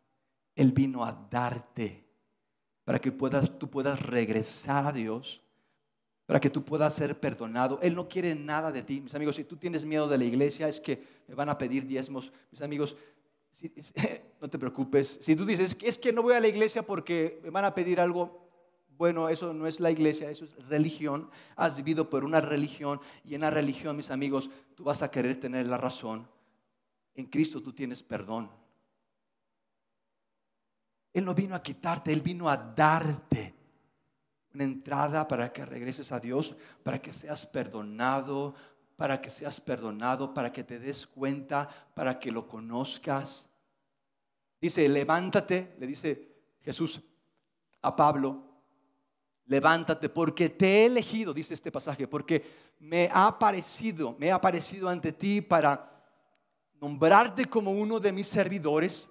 Él 0.55 0.73
vino 0.73 1.05
a 1.05 1.13
darte 1.13 2.03
para 2.83 2.99
que 2.99 3.13
puedas, 3.13 3.59
tú 3.59 3.69
puedas 3.69 4.01
regresar 4.01 4.87
a 4.87 4.93
Dios, 4.93 5.43
para 6.27 6.41
que 6.41 6.51
tú 6.51 6.65
puedas 6.65 6.93
ser 6.95 7.19
perdonado. 7.19 7.79
Él 7.81 7.95
no 7.95 8.09
quiere 8.09 8.35
nada 8.35 8.73
de 8.73 8.83
ti. 8.83 9.01
Mis 9.01 9.15
amigos, 9.15 9.37
si 9.37 9.45
tú 9.45 9.57
tienes 9.57 9.85
miedo 9.85 10.09
de 10.09 10.19
la 10.19 10.25
iglesia, 10.25 10.69
es 10.69 10.81
que 10.81 11.03
me 11.29 11.35
van 11.35 11.49
a 11.49 11.57
pedir 11.57 11.87
diezmos. 11.87 12.33
Mis 12.51 12.61
amigos, 12.61 12.97
no 14.41 14.51
te 14.51 14.59
preocupes. 14.59 15.19
Si 15.21 15.37
tú 15.37 15.47
dices, 15.47 15.77
es 15.81 15.97
que 15.97 16.13
no 16.13 16.23
voy 16.23 16.35
a 16.35 16.41
la 16.41 16.49
iglesia 16.49 16.85
porque 16.85 17.41
me 17.45 17.51
van 17.51 17.65
a 17.65 17.75
pedir 17.75 18.01
algo, 18.01 18.45
bueno, 18.99 19.29
eso 19.29 19.55
no 19.55 19.69
es 19.69 19.79
la 19.79 19.91
iglesia, 19.93 20.29
eso 20.29 20.45
es 20.45 20.55
religión. 20.67 21.31
Has 21.55 21.77
vivido 21.77 22.11
por 22.11 22.25
una 22.25 22.41
religión 22.41 23.01
y 23.25 23.37
en 23.37 23.43
la 23.43 23.51
religión, 23.51 23.97
mis 23.97 24.11
amigos, 24.11 24.51
tú 24.75 24.83
vas 24.83 25.03
a 25.03 25.11
querer 25.11 25.39
tener 25.39 25.67
la 25.69 25.79
razón. 25.79 26.27
En 27.15 27.27
Cristo 27.27 27.63
tú 27.63 27.73
tienes 27.73 28.03
perdón. 28.03 28.51
Él 31.13 31.25
no 31.25 31.35
vino 31.35 31.55
a 31.55 31.63
quitarte, 31.63 32.13
Él 32.13 32.21
vino 32.21 32.51
a 32.51 32.57
darte 32.57 33.56
una 34.57 34.65
entrada 34.65 35.29
para 35.29 35.53
que 35.53 35.67
regreses 35.67 36.13
a 36.13 36.19
Dios, 36.19 36.57
para 36.83 36.99
que 36.99 37.13
seas 37.13 37.45
perdonado, 37.45 38.55
para 38.97 39.21
que 39.21 39.29
seas 39.29 39.61
perdonado, 39.61 40.33
para 40.33 40.51
que 40.51 40.65
te 40.65 40.79
des 40.79 41.07
cuenta, 41.07 41.69
para 41.95 42.19
que 42.19 42.33
lo 42.33 42.49
conozcas. 42.49 43.51
Dice, 44.59 44.89
levántate, 44.89 45.77
le 45.79 45.87
dice 45.87 46.29
Jesús 46.63 47.03
a 47.83 47.95
Pablo, 47.95 48.45
levántate 49.45 50.09
porque 50.09 50.49
te 50.49 50.67
he 50.67 50.87
elegido, 50.87 51.35
dice 51.35 51.53
este 51.53 51.71
pasaje, 51.71 52.09
porque 52.09 52.43
me 52.79 53.11
ha 53.13 53.39
parecido, 53.39 54.17
me 54.19 54.33
ha 54.33 54.41
parecido 54.41 54.89
ante 54.89 55.13
ti 55.13 55.43
para 55.43 56.03
nombrarte 56.81 57.45
como 57.45 57.73
uno 57.73 58.01
de 58.01 58.11
mis 58.11 58.27
servidores. 58.27 59.07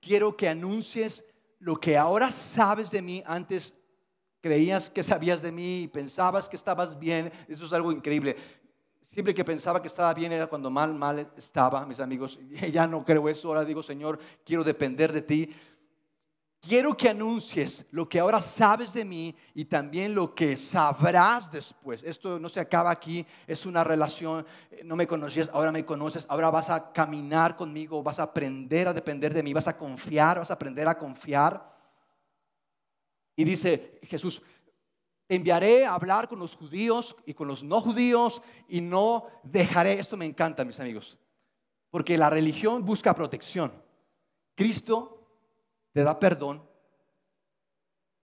Quiero 0.00 0.36
que 0.36 0.48
anuncies 0.48 1.24
lo 1.60 1.76
que 1.76 1.96
ahora 1.96 2.32
sabes 2.32 2.90
de 2.90 3.00
mí, 3.00 3.22
antes 3.24 3.77
creías 4.40 4.88
que 4.90 5.02
sabías 5.02 5.42
de 5.42 5.52
mí 5.52 5.82
y 5.82 5.88
pensabas 5.88 6.48
que 6.48 6.56
estabas 6.56 6.98
bien, 6.98 7.32
eso 7.48 7.64
es 7.64 7.72
algo 7.72 7.92
increíble. 7.92 8.36
Siempre 9.02 9.34
que 9.34 9.44
pensaba 9.44 9.80
que 9.80 9.88
estaba 9.88 10.12
bien 10.12 10.32
era 10.32 10.46
cuando 10.46 10.70
mal, 10.70 10.94
mal 10.94 11.30
estaba, 11.36 11.84
mis 11.86 11.98
amigos. 11.98 12.38
Ya 12.72 12.86
no 12.86 13.04
creo 13.04 13.28
eso, 13.28 13.48
ahora 13.48 13.64
digo, 13.64 13.82
Señor, 13.82 14.18
quiero 14.44 14.62
depender 14.62 15.12
de 15.12 15.22
ti. 15.22 15.50
Quiero 16.60 16.96
que 16.96 17.08
anuncies 17.08 17.86
lo 17.92 18.08
que 18.08 18.18
ahora 18.18 18.40
sabes 18.40 18.92
de 18.92 19.04
mí 19.04 19.34
y 19.54 19.64
también 19.64 20.14
lo 20.14 20.34
que 20.34 20.56
sabrás 20.56 21.50
después. 21.50 22.02
Esto 22.02 22.38
no 22.38 22.48
se 22.48 22.60
acaba 22.60 22.90
aquí, 22.90 23.24
es 23.46 23.64
una 23.64 23.84
relación. 23.84 24.44
No 24.84 24.96
me 24.96 25.06
conocías, 25.06 25.48
ahora 25.52 25.70
me 25.70 25.84
conoces, 25.84 26.26
ahora 26.28 26.50
vas 26.50 26.68
a 26.68 26.92
caminar 26.92 27.54
conmigo, 27.54 28.02
vas 28.02 28.18
a 28.18 28.24
aprender 28.24 28.88
a 28.88 28.92
depender 28.92 29.32
de 29.32 29.42
mí, 29.42 29.52
vas 29.52 29.68
a 29.68 29.76
confiar, 29.76 30.40
vas 30.40 30.50
a 30.50 30.54
aprender 30.54 30.86
a 30.88 30.98
confiar. 30.98 31.77
Y 33.38 33.44
dice 33.44 34.00
Jesús, 34.02 34.42
enviaré 35.28 35.86
a 35.86 35.94
hablar 35.94 36.26
con 36.26 36.40
los 36.40 36.56
judíos 36.56 37.14
y 37.24 37.34
con 37.34 37.46
los 37.46 37.62
no 37.62 37.80
judíos 37.80 38.42
y 38.68 38.80
no 38.80 39.26
dejaré, 39.44 40.00
esto 40.00 40.16
me 40.16 40.26
encanta 40.26 40.64
mis 40.64 40.80
amigos, 40.80 41.16
porque 41.88 42.18
la 42.18 42.30
religión 42.30 42.84
busca 42.84 43.14
protección. 43.14 43.72
Cristo 44.56 45.24
te 45.92 46.02
da 46.02 46.18
perdón 46.18 46.68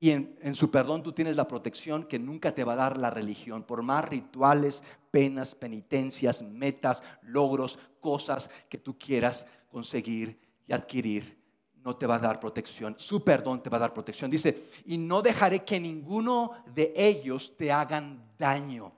y 0.02 0.10
en, 0.10 0.54
su 0.54 0.70
perdón 0.70 1.02
tú 1.02 1.14
tienes 1.14 1.38
la 1.38 1.48
protección 1.48 2.04
que 2.04 2.20
nunca 2.20 2.54
te 2.54 2.66
va 2.66 2.74
a 2.74 2.76
dar 2.76 2.98
la 2.98 3.10
religión. 3.10 3.64
Por 3.64 3.84
más 3.84 4.04
rituales, 4.04 4.84
penas, 5.12 5.56
penitencias, 5.56 6.42
metas, 6.42 7.02
logros, 7.22 7.80
cosas 8.02 8.50
que 8.68 8.80
tú 8.80 9.00
quieras 9.00 9.46
conseguir 9.70 10.38
y 10.68 10.74
adquirir, 10.74 11.45
no 11.86 11.96
te 11.96 12.08
va 12.08 12.16
a 12.16 12.20
dar 12.20 12.40
protección. 12.40 12.96
Su 12.98 13.24
perdón 13.24 13.62
te 13.62 13.70
va 13.70 13.78
a 13.78 13.82
dar 13.82 13.94
protección. 13.94 14.30
Dice, 14.30 14.70
y 14.86 14.98
no 14.98 15.22
dejaré 15.22 15.64
que 15.64 15.80
ninguno 15.80 16.52
de 16.74 16.92
ellos 16.96 17.56
te 17.56 17.72
hagan 17.72 18.28
daño. 18.40 18.92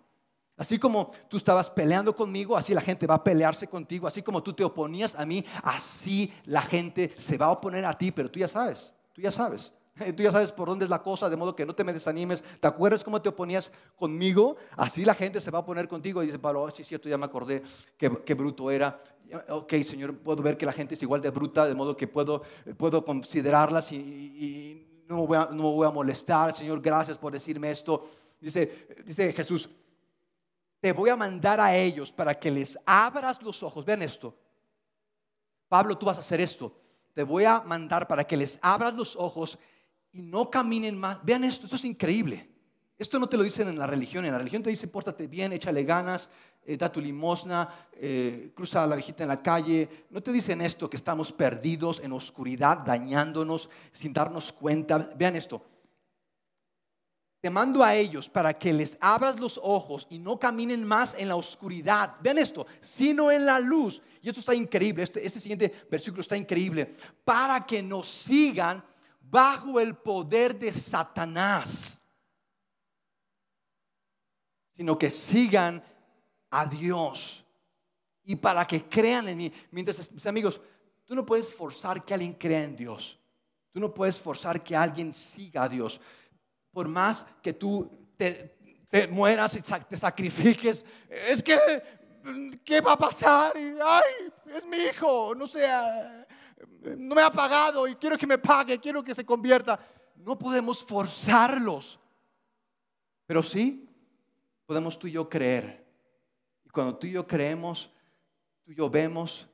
Así 0.56 0.80
como 0.80 1.12
tú 1.28 1.36
estabas 1.36 1.69
peleando 1.69 2.15
conmigo, 2.15 2.58
así 2.58 2.73
la 2.73 2.82
gente 2.82 3.06
va 3.06 3.15
a 3.15 3.23
pelearse 3.23 3.67
contigo. 3.67 4.08
Así 4.08 4.23
como 4.23 4.41
tú 4.41 4.54
te 4.54 4.63
oponías 4.63 5.15
a 5.15 5.26
mí, 5.26 5.43
así 5.63 6.34
la 6.45 6.62
gente 6.62 7.13
se 7.17 7.38
va 7.38 7.47
a 7.47 7.52
oponer 7.52 7.84
a 7.84 7.95
ti. 7.95 8.12
Pero 8.12 8.32
tú 8.32 8.39
ya 8.39 8.47
sabes, 8.47 8.93
tú 9.12 9.21
ya 9.21 9.32
sabes. 9.32 9.73
Tú 10.15 10.23
ya 10.23 10.31
sabes 10.31 10.51
por 10.51 10.67
dónde 10.67 10.86
es 10.86 10.89
la 10.89 11.01
cosa, 11.01 11.29
de 11.29 11.38
modo 11.38 11.55
que 11.55 11.65
no 11.65 11.73
te 11.73 11.83
me 11.83 11.93
desanimes. 11.93 12.43
¿Te 12.60 12.67
acuerdas 12.67 13.03
cómo 13.03 13.21
te 13.21 13.29
oponías 13.29 13.71
conmigo? 13.95 14.57
Así 14.75 15.05
la 15.05 15.13
gente 15.13 15.41
se 15.41 15.51
va 15.51 15.60
a 15.60 15.62
oponer 15.62 15.88
contigo. 15.88 16.21
Y 16.21 16.27
dice 16.27 16.39
Pablo, 16.39 16.63
oh, 16.63 16.71
sí, 16.71 16.83
cierto, 16.83 17.10
ya 17.10 17.17
me 17.17 17.25
acordé 17.25 17.63
qué, 17.97 18.33
bruto 18.33 18.69
era. 18.69 19.01
Ok, 19.49 19.73
Señor, 19.83 20.17
puedo 20.17 20.41
ver 20.41 20.57
que 20.57 20.65
la 20.65 20.73
gente 20.73 20.93
es 20.93 21.01
igual 21.01 21.21
de 21.21 21.29
bruta, 21.29 21.65
de 21.65 21.75
modo 21.75 21.97
que 21.97 22.07
puedo, 22.07 22.43
puedo 22.77 23.03
considerarlas 23.03 23.91
y, 23.91 25.03
no, 25.07 25.25
voy 25.25 25.38
a, 25.38 25.45
no 25.45 25.63
me 25.63 25.71
voy 25.71 25.88
a 25.88 25.91
molestar. 25.91 26.53
Señor, 26.53 26.81
gracias 26.81 27.17
por 27.17 27.33
decirme 27.33 27.71
esto. 27.71 28.07
Dice, 28.39 28.88
dice 29.05 29.33
Jesús, 29.33 29.69
te 30.79 30.91
voy 30.91 31.10
a 31.10 31.15
mandar 31.15 31.60
a 31.60 31.75
ellos 31.75 32.12
para 32.12 32.38
que 32.38 32.51
les 32.51 32.77
abras 32.86 33.41
los 33.41 33.63
ojos. 33.63 33.83
Vean 33.83 34.03
esto. 34.03 34.36
Pablo, 35.67 35.97
tú 35.97 36.05
vas 36.05 36.17
a 36.17 36.21
hacer 36.21 36.39
esto. 36.39 36.73
Te 37.13 37.23
voy 37.23 37.45
a 37.45 37.62
mandar 37.62 38.07
para 38.07 38.23
que 38.25 38.38
les 38.38 38.60
abras 38.62 38.93
los 38.93 39.15
ojos 39.15 39.57
y 40.17 40.21
no 40.23 40.49
caminen 40.49 40.97
más. 40.97 41.23
Vean 41.23 41.43
esto, 41.43 41.65
esto 41.65 41.75
es 41.75 41.86
increíble. 41.86 42.49
Esto 42.97 43.19
no 43.19 43.30
te 43.30 43.38
lo 43.38 43.43
dicen 43.43 43.67
en 43.67 43.77
la 43.77 43.86
religión. 43.86 44.25
En 44.25 44.32
la 44.32 44.39
religión 44.39 44.63
te 44.63 44.71
dicen, 44.71 44.89
pórtate 44.89 45.27
bien, 45.27 45.53
échale 45.53 45.84
ganas, 45.84 46.32
eh, 46.65 46.75
da 46.75 46.91
tu 46.91 46.99
limosna, 46.99 47.69
eh, 47.93 48.51
cruza 48.56 48.84
a 48.84 48.88
la 48.88 48.95
viejita 48.95 49.23
en 49.23 49.30
la 49.30 49.41
calle. 49.43 50.08
No 50.10 50.21
te 50.21 50.32
dicen 50.32 50.62
esto, 50.62 50.89
que 50.89 50.97
estamos 50.97 51.32
perdidos 51.32 51.99
en 52.03 52.12
oscuridad, 52.12 52.80
dañándonos 52.80 53.69
sin 53.91 54.12
darnos 54.12 54.51
cuenta. 54.51 54.97
Vean 55.15 55.36
esto 55.36 55.62
te 57.39 57.49
mando 57.51 57.84
a 57.84 57.95
ellos 57.95 58.30
para 58.30 58.58
que 58.58 58.73
les 58.73 58.97
abras 58.99 59.39
los 59.39 59.60
ojos 59.63 60.08
y 60.10 60.17
no 60.17 60.39
caminen 60.39 60.84
más 60.84 61.15
en 61.17 61.27
la 61.27 61.36
oscuridad. 61.36 62.15
Vean 62.19 62.39
esto, 62.39 62.65
sino 62.82 63.32
en 63.32 63.45
la 63.45 63.60
luz. 63.60 64.01
Y 64.21 64.30
esto 64.30 64.39
está 64.39 64.56
increíble, 64.56 65.03
este, 65.03 65.25
este, 65.25 65.39
siguiente 65.39 65.86
versículo 65.89 66.21
está 66.21 66.36
increíble. 66.36 66.95
Para 67.23 67.65
que 67.65 67.84
nos 67.84 68.08
sigan 68.08 68.84
bajo 69.29 69.79
el 69.79 69.95
poder 69.95 70.57
de 70.57 70.71
Satanás. 70.71 71.99
Sino 74.71 74.97
que 74.97 75.09
sigan 75.09 75.83
a 76.49 76.65
Dios. 76.65 77.43
Y 78.23 78.35
para 78.35 78.65
que 78.65 78.83
crean 78.87 79.27
en 79.27 79.37
mí. 79.37 79.53
Mientras, 79.71 80.11
mis 80.11 80.25
amigos, 80.25 80.59
tú 81.05 81.15
no 81.15 81.25
puedes 81.25 81.53
forzar 81.53 82.03
que 82.03 82.13
alguien 82.13 82.33
crea 82.33 82.63
en 82.63 82.75
Dios. 82.75 83.19
Tú 83.71 83.79
no 83.79 83.93
puedes 83.93 84.19
forzar 84.19 84.63
que 84.63 84.75
alguien 84.75 85.13
siga 85.13 85.63
a 85.63 85.69
Dios 85.69 85.99
por 86.77 86.87
más 86.87 87.25
que 87.41 87.53
tú 87.53 87.89
te, 88.15 88.55
mueras 89.09 89.55
y 89.55 89.61
te 89.63 89.97
sacrifiques, 89.97 90.85
es 91.09 91.41
que, 91.41 91.57
¿qué 92.63 92.81
va 92.81 92.93
a 92.93 92.97
pasar? 92.99 93.53
ay, 93.55 94.03
es 94.55 94.63
mi 94.63 94.77
hijo, 94.77 95.33
no 95.33 95.47
sé, 95.47 95.67
no 96.97 97.15
me 97.15 97.21
ha 97.21 97.31
pagado 97.31 97.87
y 97.87 97.95
quiero 97.95 98.17
que 98.17 98.27
me 98.27 98.37
pague, 98.37 98.79
quiero 98.79 99.03
que 99.03 99.13
se 99.13 99.25
convierta. 99.25 99.79
No 100.15 100.37
podemos 100.37 100.83
forzarlos, 100.83 101.99
pero 103.25 103.43
sí 103.43 103.87
podemos 104.65 104.97
tú 104.97 105.07
y 105.07 105.11
yo 105.11 105.29
creer. 105.29 105.85
Y 106.65 106.69
cuando 106.69 106.95
tú 106.95 107.07
y 107.07 107.11
yo 107.11 107.27
creemos, 107.27 107.91
tú 108.63 108.71
y 108.71 108.75
yo 108.75 108.89
vemos 108.89 109.47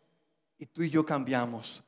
y 0.58 0.66
tú 0.66 0.84
y 0.84 0.90
yo 0.90 1.06
cambiamos. 1.06 1.84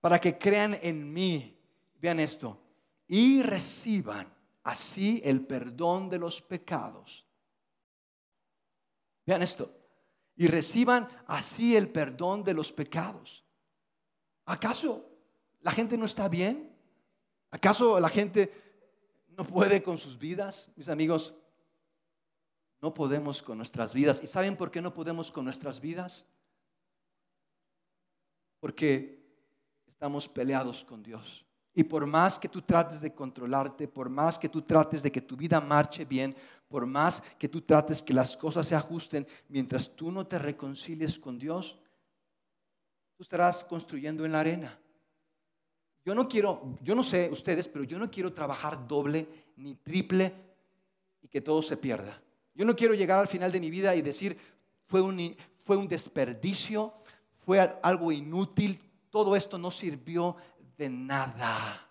Para 0.00 0.20
que 0.20 0.38
crean 0.38 0.78
en 0.80 1.12
mí, 1.12 1.56
vean 2.00 2.20
esto, 2.20 2.60
y 3.06 3.42
reciban 3.42 4.32
así 4.62 5.20
el 5.24 5.46
perdón 5.46 6.08
de 6.08 6.18
los 6.18 6.40
pecados. 6.40 7.26
Vean 9.26 9.42
esto. 9.42 9.74
Y 10.36 10.46
reciban 10.46 11.08
así 11.26 11.76
el 11.76 11.90
perdón 11.90 12.44
de 12.44 12.54
los 12.54 12.72
pecados. 12.72 13.44
¿Acaso 14.48 15.04
la 15.60 15.70
gente 15.72 15.98
no 15.98 16.06
está 16.06 16.26
bien? 16.26 16.74
¿Acaso 17.50 18.00
la 18.00 18.08
gente 18.08 18.50
no 19.36 19.44
puede 19.44 19.82
con 19.82 19.98
sus 19.98 20.18
vidas? 20.18 20.70
Mis 20.74 20.88
amigos, 20.88 21.34
No 22.80 22.94
podemos 22.94 23.42
con 23.42 23.58
nuestras 23.58 23.92
vidas. 23.92 24.22
¿Y 24.22 24.26
saben 24.28 24.56
por 24.56 24.70
qué 24.70 24.80
no 24.80 24.94
podemos 24.94 25.32
con 25.32 25.44
nuestras 25.44 25.80
vidas? 25.80 26.26
Porque 28.60 29.20
estamos 29.86 30.28
peleados 30.28 30.84
con 30.84 31.02
Dios. 31.02 31.44
Y 31.74 31.82
por 31.82 32.06
más 32.06 32.38
que 32.38 32.48
tú 32.48 32.62
trates 32.62 33.00
de 33.00 33.12
controlarte, 33.12 33.88
por 33.88 34.08
más 34.08 34.38
que 34.38 34.48
tú 34.48 34.62
trates 34.62 35.02
de 35.02 35.10
que 35.10 35.20
tu 35.20 35.36
vida 35.36 35.60
marche 35.60 36.04
bien, 36.04 36.34
por 36.68 36.86
más 36.86 37.20
que 37.36 37.48
tú 37.48 37.60
trates 37.62 38.00
que 38.00 38.14
las 38.14 38.36
cosas 38.36 38.66
se 38.66 38.76
ajusten, 38.76 39.26
mientras 39.48 39.94
tú 39.94 40.12
no 40.12 40.24
te 40.26 40.38
reconcilies 40.38 41.18
con 41.18 41.36
Dios, 41.38 41.78
tú 43.18 43.24
estarás 43.24 43.64
construyendo 43.64 44.24
en 44.24 44.30
la 44.30 44.38
arena. 44.38 44.78
Yo 46.04 46.14
no 46.14 46.28
quiero, 46.28 46.78
yo 46.80 46.94
no 46.94 47.02
sé 47.02 47.28
ustedes, 47.32 47.66
pero 47.66 47.84
yo 47.84 47.98
no 47.98 48.08
quiero 48.08 48.32
trabajar 48.32 48.86
doble 48.86 49.26
ni 49.56 49.74
triple 49.74 50.32
y 51.20 51.26
que 51.26 51.40
todo 51.40 51.60
se 51.60 51.76
pierda. 51.76 52.22
Yo 52.54 52.64
no 52.64 52.76
quiero 52.76 52.94
llegar 52.94 53.18
al 53.18 53.26
final 53.26 53.50
de 53.50 53.58
mi 53.58 53.70
vida 53.70 53.96
y 53.96 54.02
decir, 54.02 54.38
fue 54.86 55.02
un, 55.02 55.36
fue 55.64 55.76
un 55.76 55.88
desperdicio, 55.88 56.94
fue 57.38 57.58
algo 57.82 58.12
inútil, 58.12 58.80
todo 59.10 59.34
esto 59.34 59.58
no 59.58 59.72
sirvió 59.72 60.36
de 60.76 60.88
nada. 60.88 61.88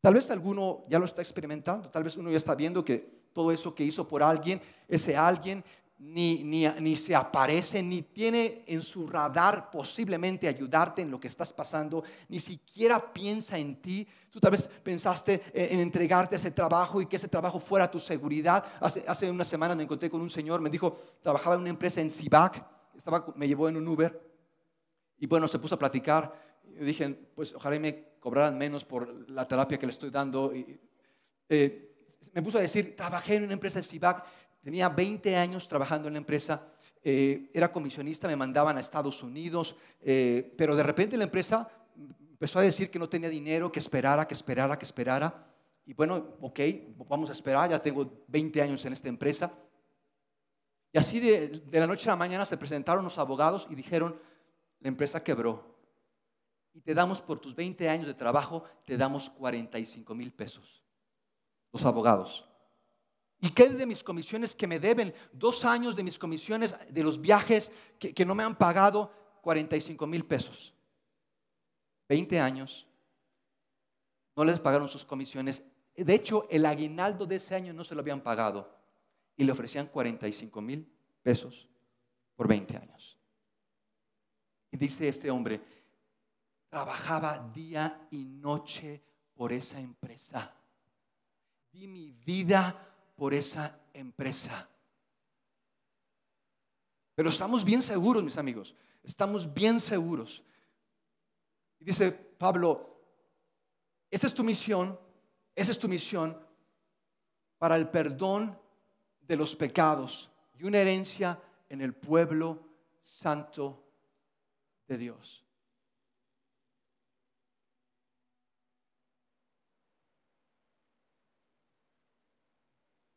Tal 0.00 0.14
vez 0.14 0.28
alguno 0.32 0.84
ya 0.88 0.98
lo 0.98 1.04
está 1.04 1.22
experimentando, 1.22 1.88
tal 1.88 2.02
vez 2.02 2.16
uno 2.16 2.32
ya 2.32 2.38
está 2.38 2.56
viendo 2.56 2.84
que 2.84 3.28
todo 3.32 3.52
eso 3.52 3.72
que 3.72 3.84
hizo 3.84 4.08
por 4.08 4.24
alguien, 4.24 4.60
ese 4.88 5.16
alguien 5.16 5.64
ni, 5.98 6.44
ni, 6.44 6.66
ni, 6.80 6.94
se 6.94 7.14
aparece, 7.14 7.82
ni 7.82 8.02
tiene 8.02 8.64
en 8.66 8.82
su 8.82 9.06
radar 9.06 9.70
posiblemente 9.70 10.46
ayudarte 10.46 11.02
en 11.02 11.10
lo 11.10 11.18
que 11.18 11.28
estás 11.28 11.52
pasando, 11.52 12.04
ni 12.28 12.38
siquiera 12.38 13.12
piensa 13.12 13.58
en 13.58 13.80
ti. 13.80 14.06
Tú 14.30 14.38
tal 14.38 14.50
vez 14.50 14.68
pensaste 14.82 15.42
en, 15.54 15.80
entregarte 15.80 16.36
ese 16.36 16.50
trabajo 16.50 17.00
y 17.00 17.06
que 17.06 17.16
ese 17.16 17.28
trabajo 17.28 17.58
fuera 17.58 17.90
tu 17.90 17.98
seguridad. 17.98 18.64
Hace, 18.80 19.04
hace 19.08 19.30
una 19.30 19.44
semana 19.44 19.74
me 19.74 19.84
encontré 19.84 20.10
con 20.10 20.20
un 20.20 20.30
señor, 20.30 20.60
me 20.60 20.70
dijo, 20.70 20.96
trabajaba 21.22 21.54
en 21.54 21.62
una 21.62 21.70
empresa 21.70 22.00
en 22.00 22.10
Cibac, 22.10 22.62
estaba, 22.94 23.26
me 23.34 23.48
llevó 23.48 23.68
en 23.68 23.76
un 23.76 23.88
Uber 23.88 24.20
y 25.18 25.26
bueno, 25.26 25.48
se 25.48 25.58
puso 25.58 25.76
a 25.76 25.78
platicar. 25.78 26.32
Yo 26.78 26.84
dije, 26.84 27.08
pues 27.34 27.54
ojalá 27.54 27.78
me 27.78 28.16
cobraran 28.20 28.58
menos 28.58 28.84
por 28.84 29.30
la 29.30 29.46
terapia 29.46 29.78
que 29.78 29.86
le 29.86 29.92
estoy 29.92 30.10
dando. 30.10 30.54
Y, 30.54 30.78
eh, 31.48 31.86
me 32.32 32.42
puso 32.42 32.58
a 32.58 32.60
decir, 32.60 32.94
trabajé 32.94 33.36
en 33.36 33.44
una 33.44 33.54
empresa 33.54 33.78
de 33.78 33.84
Cibac 33.84 34.24
Tenía 34.66 34.88
20 34.88 35.36
años 35.36 35.68
trabajando 35.68 36.08
en 36.08 36.14
la 36.14 36.18
empresa, 36.18 36.60
eh, 37.00 37.52
era 37.54 37.70
comisionista, 37.70 38.26
me 38.26 38.34
mandaban 38.34 38.76
a 38.76 38.80
Estados 38.80 39.22
Unidos, 39.22 39.76
eh, 40.00 40.52
pero 40.58 40.74
de 40.74 40.82
repente 40.82 41.16
la 41.16 41.22
empresa 41.22 41.68
empezó 42.32 42.58
a 42.58 42.62
decir 42.62 42.90
que 42.90 42.98
no 42.98 43.08
tenía 43.08 43.28
dinero, 43.28 43.70
que 43.70 43.78
esperara, 43.78 44.26
que 44.26 44.34
esperara, 44.34 44.76
que 44.76 44.84
esperara. 44.84 45.46
Y 45.84 45.94
bueno, 45.94 46.34
ok, 46.40 46.58
vamos 47.08 47.30
a 47.30 47.32
esperar, 47.32 47.70
ya 47.70 47.80
tengo 47.80 48.24
20 48.26 48.60
años 48.60 48.84
en 48.84 48.94
esta 48.94 49.08
empresa. 49.08 49.52
Y 50.92 50.98
así 50.98 51.20
de, 51.20 51.62
de 51.64 51.78
la 51.78 51.86
noche 51.86 52.08
a 52.08 52.14
la 52.14 52.16
mañana 52.16 52.44
se 52.44 52.56
presentaron 52.56 53.04
los 53.04 53.18
abogados 53.18 53.68
y 53.70 53.76
dijeron, 53.76 54.20
la 54.80 54.88
empresa 54.88 55.22
quebró. 55.22 55.76
Y 56.74 56.80
te 56.80 56.92
damos 56.92 57.22
por 57.22 57.38
tus 57.38 57.54
20 57.54 57.88
años 57.88 58.08
de 58.08 58.14
trabajo, 58.14 58.64
te 58.84 58.96
damos 58.96 59.30
45 59.30 60.12
mil 60.16 60.32
pesos. 60.32 60.82
Los 61.72 61.84
abogados. 61.84 62.44
¿Y 63.40 63.50
qué 63.50 63.68
de 63.68 63.86
mis 63.86 64.02
comisiones 64.02 64.54
que 64.54 64.66
me 64.66 64.80
deben? 64.80 65.14
Dos 65.32 65.64
años 65.64 65.94
de 65.94 66.02
mis 66.02 66.18
comisiones 66.18 66.76
de 66.88 67.02
los 67.02 67.20
viajes 67.20 67.70
que, 67.98 68.24
no 68.24 68.34
me 68.34 68.42
han 68.42 68.56
pagado 68.56 69.12
45 69.42 70.06
mil 70.06 70.24
pesos. 70.24 70.74
20 72.08 72.40
años. 72.40 72.86
No 74.34 74.44
les 74.44 74.60
pagaron 74.60 74.88
sus 74.88 75.04
comisiones. 75.04 75.64
De 75.94 76.14
hecho, 76.14 76.46
el 76.50 76.64
aguinaldo 76.64 77.26
de 77.26 77.36
ese 77.36 77.54
año 77.54 77.72
no 77.72 77.84
se 77.84 77.94
lo 77.94 78.00
habían 78.00 78.22
pagado. 78.22 78.74
Y 79.36 79.44
le 79.44 79.52
ofrecían 79.52 79.86
45 79.86 80.60
mil 80.62 80.90
pesos 81.22 81.68
por 82.34 82.48
20 82.48 82.76
años. 82.76 83.18
Y 84.70 84.78
dice 84.78 85.08
este 85.08 85.30
hombre, 85.30 85.60
trabajaba 86.68 87.50
día 87.54 88.08
y 88.10 88.24
noche 88.24 89.02
por 89.34 89.52
esa 89.52 89.78
empresa. 89.78 90.54
Di 91.70 91.86
mi 91.86 92.12
vida 92.12 92.95
por 93.16 93.34
esa 93.34 93.78
empresa. 93.92 94.68
Pero 97.14 97.30
estamos 97.30 97.64
bien 97.64 97.82
seguros, 97.82 98.22
mis 98.22 98.36
amigos, 98.36 98.74
estamos 99.02 99.52
bien 99.52 99.80
seguros. 99.80 100.42
Y 101.80 101.84
dice 101.84 102.12
Pablo, 102.12 103.00
esa 104.10 104.26
es 104.26 104.34
tu 104.34 104.44
misión, 104.44 104.98
esa 105.54 105.72
es 105.72 105.78
tu 105.78 105.88
misión 105.88 106.38
para 107.58 107.76
el 107.76 107.88
perdón 107.88 108.58
de 109.20 109.36
los 109.36 109.56
pecados 109.56 110.30
y 110.58 110.64
una 110.64 110.78
herencia 110.78 111.40
en 111.68 111.80
el 111.80 111.94
pueblo 111.94 112.62
santo 113.02 113.82
de 114.86 114.98
Dios. 114.98 115.45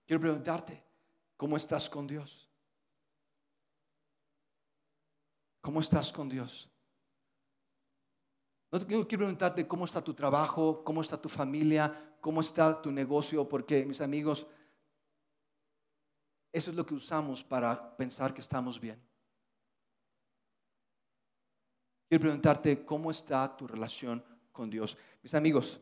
Quiero 0.09 0.21
preguntarte, 0.21 0.83
¿cómo 1.37 1.55
estás 1.55 1.87
con 1.87 2.07
Dios? 2.07 2.49
¿Cómo 5.61 5.81
estás 5.81 6.11
con 6.11 6.27
Dios? 6.27 6.67
No 8.71 8.79
quiero 8.87 9.07
preguntarte 9.07 9.67
cómo 9.67 9.85
está 9.85 10.03
tu 10.03 10.15
trabajo, 10.15 10.83
cómo 10.83 11.01
está 11.01 11.21
tu 11.21 11.29
familia, 11.29 12.15
cómo 12.21 12.41
está 12.41 12.81
tu 12.81 12.91
negocio, 12.91 13.47
porque 13.47 13.85
mis 13.85 14.01
amigos, 14.01 14.47
eso 16.51 16.71
es 16.71 16.75
lo 16.75 16.87
que 16.87 16.95
usamos 16.95 17.43
para 17.43 17.95
pensar 17.95 18.33
que 18.33 18.41
estamos 18.41 18.79
bien. 18.79 18.99
Quiero 22.07 22.23
preguntarte 22.23 22.83
cómo 22.83 23.11
está 23.11 23.55
tu 23.55 23.67
relación 23.67 24.25
con 24.51 24.71
Dios. 24.71 24.97
Mis 25.21 25.35
amigos, 25.35 25.79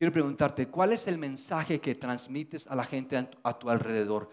Quiero 0.00 0.14
preguntarte, 0.14 0.66
¿cuál 0.68 0.94
es 0.94 1.06
el 1.08 1.18
mensaje 1.18 1.78
que 1.78 1.94
transmites 1.94 2.66
a 2.66 2.74
la 2.74 2.84
gente 2.84 3.28
a 3.42 3.58
tu 3.58 3.68
alrededor? 3.68 4.30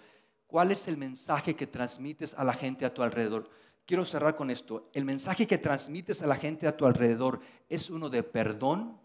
¿Cuál 0.47 0.71
es 0.71 0.87
el 0.87 0.95
mensaje 0.95 1.57
que 1.57 1.67
transmites 1.67 2.33
a 2.35 2.45
la 2.45 2.53
gente 2.53 2.85
a 2.85 2.93
tu 2.93 3.03
alrededor? 3.03 3.49
Quiero 3.85 4.05
cerrar 4.05 4.33
con 4.37 4.49
esto. 4.49 4.89
¿El 4.93 5.03
mensaje 5.03 5.45
que 5.45 5.57
transmites 5.57 6.21
a 6.21 6.25
la 6.25 6.37
gente 6.37 6.67
a 6.67 6.77
tu 6.77 6.85
alrededor 6.85 7.41
es 7.67 7.89
uno 7.89 8.09
de 8.09 8.23
perdón 8.23 8.97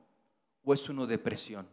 o 0.63 0.73
es 0.73 0.89
uno 0.89 1.05
de 1.05 1.19
presión? 1.19 1.67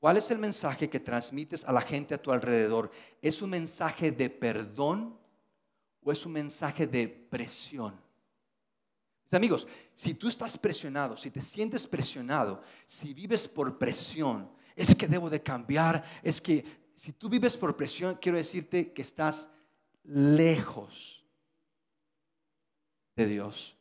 ¿Cuál 0.00 0.16
es 0.16 0.28
el 0.32 0.38
mensaje 0.38 0.90
que 0.90 0.98
transmites 0.98 1.64
a 1.64 1.70
la 1.70 1.82
gente 1.82 2.14
a 2.14 2.20
tu 2.20 2.32
alrededor? 2.32 2.90
¿Es 3.20 3.42
un 3.42 3.50
mensaje 3.50 4.10
de 4.10 4.28
perdón 4.28 5.16
o 6.02 6.10
es 6.10 6.26
un 6.26 6.32
mensaje 6.32 6.88
de 6.88 7.06
presión? 7.06 7.94
amigos, 9.36 9.66
si 9.94 10.14
tú 10.14 10.28
estás 10.28 10.56
presionado, 10.56 11.16
si 11.16 11.30
te 11.30 11.40
sientes 11.40 11.86
presionado, 11.86 12.62
si 12.86 13.12
vives 13.12 13.46
por 13.46 13.78
presión, 13.78 14.50
es 14.74 14.94
que 14.94 15.06
debo 15.06 15.28
de 15.28 15.42
cambiar, 15.42 16.04
es 16.22 16.40
que 16.40 16.64
si 16.94 17.12
tú 17.12 17.28
vives 17.28 17.56
por 17.56 17.76
presión, 17.76 18.18
quiero 18.20 18.38
decirte 18.38 18.92
que 18.92 19.02
estás 19.02 19.50
lejos 20.04 21.24
de 23.16 23.26
Dios. 23.26 23.76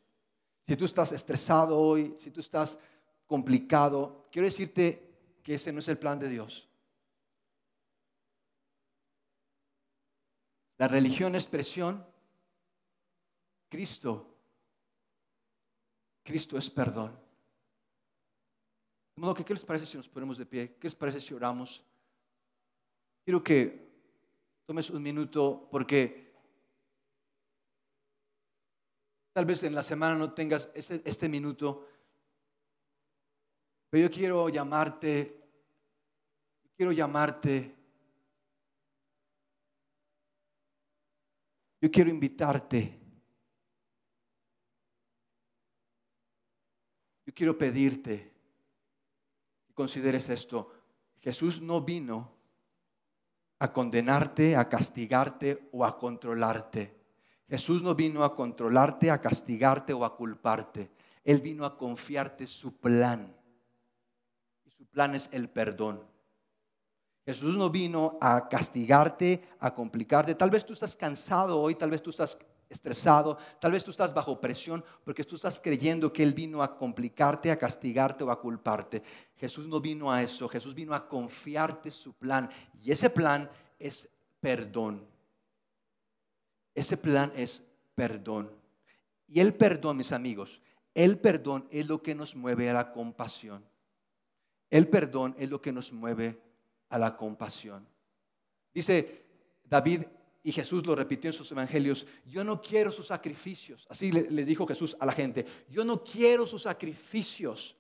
Si 0.68 0.76
tú 0.76 0.86
estás 0.86 1.12
estresado 1.12 1.78
hoy, 1.78 2.16
si 2.20 2.32
tú 2.32 2.40
estás 2.40 2.78
complicado, 3.26 4.28
quiero 4.32 4.46
decirte 4.46 5.40
que 5.44 5.56
ese 5.56 5.72
no 5.72 5.80
es 5.80 5.88
el 5.88 5.98
plan 5.98 6.20
de 6.20 6.30
Dios. 6.30 6.68
La 10.78 10.88
religión 10.88 11.36
es 11.36 11.46
presión, 11.46 12.06
Cristo 13.70 14.31
Cristo 16.24 16.58
es 16.58 16.70
perdón. 16.70 17.12
De 19.16 19.22
modo 19.22 19.34
que, 19.34 19.44
¿qué 19.44 19.54
les 19.54 19.66
parece 19.66 19.86
si 19.86 19.98
nos 19.98 20.08
ponemos 20.08 20.38
de 20.38 20.46
pie? 20.46 20.76
¿Qué 20.80 20.88
les 20.88 20.96
parece 20.96 21.20
si 21.20 21.34
oramos? 21.34 21.84
Quiero 23.24 23.44
que 23.44 23.92
tomes 24.66 24.90
un 24.90 25.02
minuto 25.02 25.68
porque 25.70 26.32
tal 29.34 29.46
vez 29.46 29.64
en 29.64 29.76
la 29.76 29.84
semana 29.84 30.16
no 30.16 30.34
tengas 30.34 30.70
este, 30.74 31.02
este 31.06 31.30
minuto, 31.30 31.88
pero 33.90 34.08
yo 34.08 34.12
quiero 34.12 34.50
llamarte, 34.50 35.50
quiero 36.76 36.92
llamarte, 36.92 37.76
yo 41.82 41.92
quiero 41.92 42.10
invitarte 42.10 43.01
Yo 47.32 47.36
quiero 47.36 47.58
pedirte 47.58 48.30
que 49.66 49.74
consideres 49.74 50.28
esto. 50.28 50.70
Jesús 51.22 51.62
no 51.62 51.80
vino 51.80 52.30
a 53.58 53.72
condenarte, 53.72 54.58
a 54.58 54.68
castigarte 54.68 55.70
o 55.72 55.86
a 55.86 55.98
controlarte. 55.98 56.94
Jesús 57.48 57.82
no 57.84 57.96
vino 57.96 58.26
a 58.26 58.36
controlarte, 58.36 59.10
a 59.10 59.22
castigarte 59.22 59.94
o 59.94 60.04
a 60.04 60.18
culparte. 60.18 60.92
Él 61.24 61.40
vino 61.40 61.64
a 61.64 61.78
confiarte 61.78 62.46
su 62.48 62.76
plan. 62.76 63.34
Y 64.66 64.72
su 64.72 64.86
plan 64.88 65.16
es 65.16 65.30
el 65.32 65.50
perdón. 65.50 66.04
Jesús 67.26 67.56
no 67.56 67.70
vino 67.70 68.18
a 68.20 68.50
castigarte, 68.50 69.42
a 69.62 69.74
complicarte. 69.74 70.36
Tal 70.36 70.50
vez 70.50 70.66
tú 70.66 70.74
estás 70.74 70.98
cansado 70.98 71.62
hoy, 71.62 71.76
tal 71.76 71.92
vez 71.92 72.04
tú 72.04 72.10
estás 72.10 72.38
estresado, 72.72 73.38
tal 73.60 73.74
vez 73.74 73.84
tú 73.84 73.92
estás 73.92 74.14
bajo 74.14 74.40
presión 74.40 74.84
porque 75.04 75.24
tú 75.24 75.36
estás 75.36 75.60
creyendo 75.60 76.12
que 76.12 76.24
Él 76.24 76.34
vino 76.34 76.64
a 76.64 76.78
complicarte, 76.78 77.52
a 77.52 77.60
castigarte 77.60 78.24
o 78.24 78.32
a 78.32 78.40
culparte. 78.40 79.04
Jesús 79.36 79.68
no 79.68 79.82
vino 79.82 80.12
a 80.12 80.24
eso, 80.24 80.48
Jesús 80.48 80.74
vino 80.74 80.94
a 80.94 81.08
confiarte 81.08 81.92
su 81.92 82.14
plan 82.14 82.50
y 82.82 82.92
ese 82.92 83.10
plan 83.10 83.50
es 83.78 84.08
perdón. 84.40 85.06
Ese 86.74 86.98
plan 86.98 87.32
es 87.36 87.64
perdón. 87.94 88.50
Y 89.28 89.40
el 89.40 89.54
perdón, 89.54 89.98
mis 89.98 90.12
amigos, 90.12 90.62
el 90.94 91.20
perdón 91.20 91.68
es 91.70 91.88
lo 91.88 92.02
que 92.02 92.16
nos 92.16 92.36
mueve 92.36 92.70
a 92.70 92.74
la 92.74 92.92
compasión. 92.92 93.64
El 94.70 94.88
perdón 94.88 95.36
es 95.38 95.50
lo 95.50 95.62
que 95.62 95.74
nos 95.74 95.92
mueve 95.92 96.42
a 96.90 96.98
la 96.98 97.16
compasión. 97.18 97.86
Dice 98.74 99.26
David 99.66 100.04
y 100.44 100.52
Jesús 100.52 100.86
lo 100.86 100.96
repitió 100.96 101.30
en 101.30 101.34
sus 101.34 101.52
evangelios, 101.52 102.06
yo 102.26 102.44
no 102.44 102.60
quiero 102.60 102.92
sus 102.92 103.08
sacrificios. 103.08 103.86
Así 103.90 104.12
les 104.12 104.48
dijo 104.48 104.66
Jesús 104.66 104.96
a 105.00 105.06
la 105.06 105.12
gente, 105.12 105.46
yo 105.70 105.86
no 105.86 106.04
quiero 106.04 106.48
sus 106.48 106.64
sacrificios. 106.64 107.76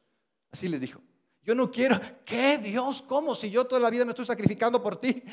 Así 0.51 0.67
les 0.67 0.79
dijo. 0.79 1.01
Yo 1.43 1.55
no 1.55 1.71
quiero, 1.71 1.99
¿qué 2.23 2.59
Dios? 2.59 3.01
¿Cómo? 3.01 3.33
Si 3.33 3.49
yo 3.49 3.65
toda 3.65 3.81
la 3.81 3.89
vida 3.89 4.05
me 4.05 4.11
estoy 4.11 4.25
sacrificando 4.25 4.81
por 4.81 4.97
ti. 4.97 5.23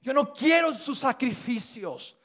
Yo 0.00 0.12
no 0.12 0.32
quiero 0.32 0.74
sus 0.74 0.98
sacrificios. 0.98 2.18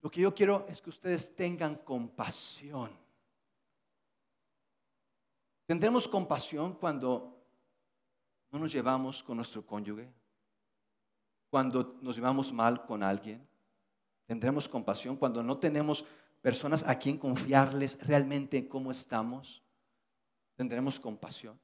Lo 0.00 0.10
que 0.10 0.20
yo 0.20 0.32
quiero 0.32 0.64
es 0.68 0.80
que 0.80 0.90
ustedes 0.90 1.34
tengan 1.34 1.74
compasión. 1.74 2.90
Tendremos 5.66 6.06
compasión 6.06 6.74
cuando 6.74 7.36
no 8.52 8.60
nos 8.60 8.72
llevamos 8.72 9.24
con 9.24 9.36
nuestro 9.36 9.66
cónyuge, 9.66 10.08
cuando 11.50 11.98
nos 12.00 12.14
llevamos 12.14 12.52
mal 12.52 12.86
con 12.86 13.02
alguien, 13.02 13.46
Tendremos 14.26 14.68
compasión 14.68 15.16
cuando 15.16 15.42
no 15.42 15.58
tenemos 15.58 16.04
personas 16.42 16.84
a 16.86 16.98
quien 16.98 17.16
confiarles 17.16 17.98
realmente 18.06 18.58
en 18.58 18.68
cómo 18.68 18.90
estamos. 18.90 19.62
Tendremos 20.56 20.98
compasión. 20.98 21.58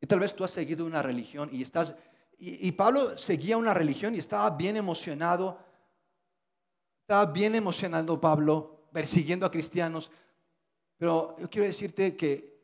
Y 0.00 0.06
tal 0.06 0.18
vez 0.18 0.34
tú 0.34 0.42
has 0.42 0.50
seguido 0.50 0.84
una 0.84 1.02
religión 1.02 1.48
y 1.52 1.62
estás, 1.62 1.96
y, 2.36 2.72
Pablo 2.72 3.16
seguía 3.16 3.56
una 3.56 3.72
religión 3.72 4.16
y 4.16 4.18
estaba 4.18 4.50
bien 4.50 4.76
emocionado, 4.76 5.58
estaba 7.02 7.26
bien 7.26 7.54
emocionado 7.54 8.20
Pablo, 8.20 8.88
persiguiendo 8.92 9.46
a 9.46 9.50
cristianos, 9.50 10.10
pero 10.98 11.36
yo 11.38 11.48
quiero 11.48 11.68
decirte 11.68 12.16
que, 12.16 12.60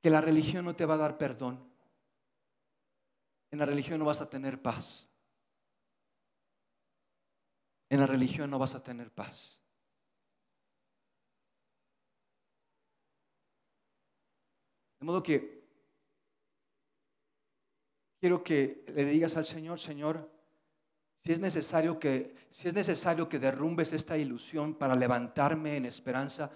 que 0.00 0.08
la 0.08 0.22
religión 0.22 0.64
no 0.64 0.74
te 0.74 0.86
va 0.86 0.94
a 0.94 0.98
dar 0.98 1.18
perdón 1.18 1.71
en 3.52 3.58
la 3.58 3.66
religión 3.66 3.98
no 3.98 4.06
vas 4.06 4.22
a 4.22 4.28
tener 4.28 4.60
paz. 4.60 5.08
En 7.90 8.00
la 8.00 8.06
religión 8.06 8.50
no 8.50 8.58
vas 8.58 8.74
a 8.74 8.82
tener 8.82 9.12
paz. 9.12 9.60
De 14.98 15.04
modo 15.04 15.22
que 15.22 15.68
quiero 18.18 18.42
que 18.42 18.84
le 18.88 19.04
digas 19.04 19.36
al 19.36 19.44
Señor, 19.44 19.78
Señor, 19.78 20.30
si 21.18 21.32
es 21.32 21.40
necesario 21.40 21.98
que 21.98 22.34
si 22.50 22.68
es 22.68 22.74
necesario 22.74 23.28
que 23.28 23.38
derrumbes 23.38 23.92
esta 23.92 24.16
ilusión 24.16 24.74
para 24.74 24.96
levantarme 24.96 25.76
en 25.76 25.84
esperanza, 25.84 26.50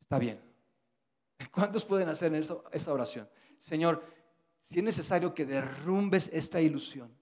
está 0.00 0.18
bien. 0.18 0.42
¿Cuántos 1.50 1.84
pueden 1.84 2.10
hacer 2.10 2.34
eso, 2.34 2.64
esa 2.72 2.92
oración? 2.92 3.28
Señor, 3.56 4.02
si 4.64 4.78
es 4.78 4.84
necesario 4.84 5.34
que 5.34 5.44
derrumbes 5.44 6.28
esta 6.32 6.60
ilusión 6.60 7.14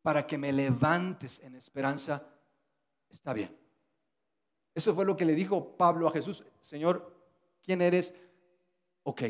para 0.00 0.26
que 0.26 0.38
me 0.38 0.52
levantes 0.52 1.40
en 1.40 1.56
esperanza, 1.56 2.26
está 3.10 3.32
bien. 3.32 3.54
Eso 4.74 4.94
fue 4.94 5.04
lo 5.04 5.16
que 5.16 5.24
le 5.24 5.34
dijo 5.34 5.76
Pablo 5.76 6.06
a 6.06 6.12
Jesús, 6.12 6.44
Señor, 6.60 7.14
¿quién 7.62 7.82
eres? 7.82 8.14
Ok. 9.02 9.22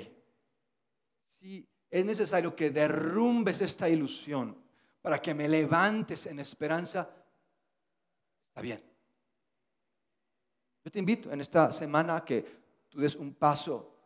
Si 1.26 1.66
es 1.90 2.04
necesario 2.04 2.54
que 2.54 2.70
derrumbes 2.70 3.62
esta 3.62 3.88
ilusión 3.88 4.56
para 5.00 5.22
que 5.22 5.34
me 5.34 5.48
levantes 5.48 6.26
en 6.26 6.38
esperanza, 6.38 7.08
está 8.48 8.60
bien. 8.60 8.82
Yo 10.84 10.90
te 10.90 10.98
invito 10.98 11.32
en 11.32 11.40
esta 11.40 11.72
semana 11.72 12.16
a 12.16 12.24
que 12.24 12.44
tú 12.90 13.00
des 13.00 13.16
un 13.16 13.34
paso 13.34 13.97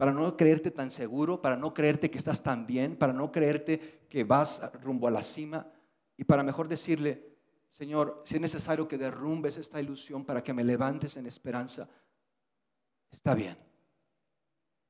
para 0.00 0.14
no 0.14 0.34
creerte 0.34 0.70
tan 0.70 0.90
seguro, 0.90 1.42
para 1.42 1.58
no 1.58 1.74
creerte 1.74 2.10
que 2.10 2.16
estás 2.16 2.42
tan 2.42 2.66
bien, 2.66 2.96
para 2.96 3.12
no 3.12 3.30
creerte 3.30 4.06
que 4.08 4.24
vas 4.24 4.62
rumbo 4.80 5.06
a 5.06 5.10
la 5.10 5.22
cima 5.22 5.70
y 6.16 6.24
para 6.24 6.42
mejor 6.42 6.68
decirle, 6.68 7.36
Señor, 7.68 8.22
si 8.24 8.36
es 8.36 8.40
necesario 8.40 8.88
que 8.88 8.96
derrumbes 8.96 9.58
esta 9.58 9.78
ilusión 9.78 10.24
para 10.24 10.42
que 10.42 10.54
me 10.54 10.64
levantes 10.64 11.18
en 11.18 11.26
esperanza, 11.26 11.86
está 13.10 13.34
bien, 13.34 13.58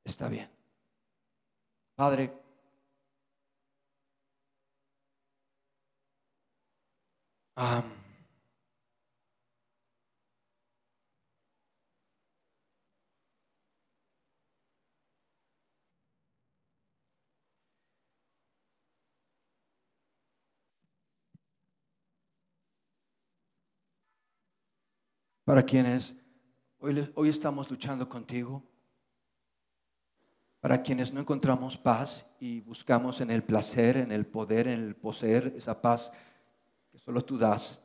está 0.05 0.29
bien. 0.29 0.49
Padre, 1.97 2.33
para 25.51 25.65
quienes 25.65 26.17
hoy, 26.79 27.11
hoy 27.17 27.29
estamos 27.29 27.69
luchando 27.69 28.09
contigo, 28.09 28.63
para 30.61 30.81
quienes 30.81 31.13
no 31.13 31.19
encontramos 31.19 31.77
paz 31.77 32.25
y 32.39 32.61
buscamos 32.61 33.21
en 33.21 33.33
el 33.33 33.43
placer, 33.43 33.97
en 33.97 34.13
el 34.13 34.27
poder, 34.27 34.69
en 34.69 34.79
el 34.79 34.95
poseer 34.95 35.53
esa 35.57 35.83
paz 35.83 36.13
que 36.93 36.99
solo 37.01 37.25
tú 37.25 37.37
das, 37.37 37.81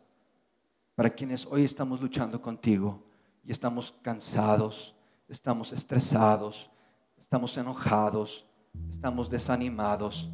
para 0.94 1.10
quienes 1.10 1.44
hoy 1.48 1.64
estamos 1.64 2.00
luchando 2.00 2.40
contigo 2.40 3.04
y 3.44 3.52
estamos 3.52 3.96
cansados, 4.04 4.94
estamos 5.28 5.74
estresados, 5.74 6.70
estamos 7.18 7.58
enojados, 7.58 8.46
estamos 8.92 9.28
desanimados, 9.28 10.30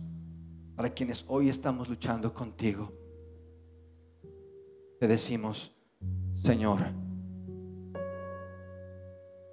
para 0.76 0.90
quienes 0.90 1.24
hoy 1.30 1.48
estamos 1.48 1.88
luchando 1.88 2.34
contigo, 2.34 2.92
te 5.00 5.08
decimos, 5.08 5.72
Señor, 6.36 7.01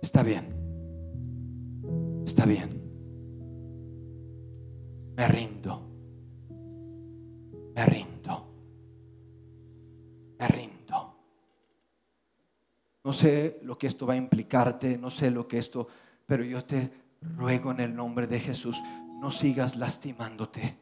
Está 0.01 0.23
bien. 0.23 0.55
Está 2.25 2.47
bien. 2.47 2.81
Me 5.17 5.27
rindo. 5.27 5.91
Me 7.75 7.87
rindo. 7.87 8.55
Me 10.39 10.49
rindo. 10.49 11.17
No 13.03 13.13
sé 13.13 13.59
lo 13.63 13.77
que 13.77 13.89
esto 13.89 14.07
va 14.07 14.15
a 14.15 14.17
implicarte, 14.17 14.99
no 14.99 15.11
sé 15.11 15.31
lo 15.31 15.49
que 15.49 15.59
esto, 15.59 15.89
pero 16.27 16.45
yo 16.45 16.65
te 16.65 16.93
ruego 17.23 17.73
en 17.73 17.81
el 17.81 17.95
nombre 17.95 18.27
de 18.27 18.39
Jesús, 18.39 18.81
no 19.21 19.33
sigas 19.33 19.77
lastimándote. 19.77 20.77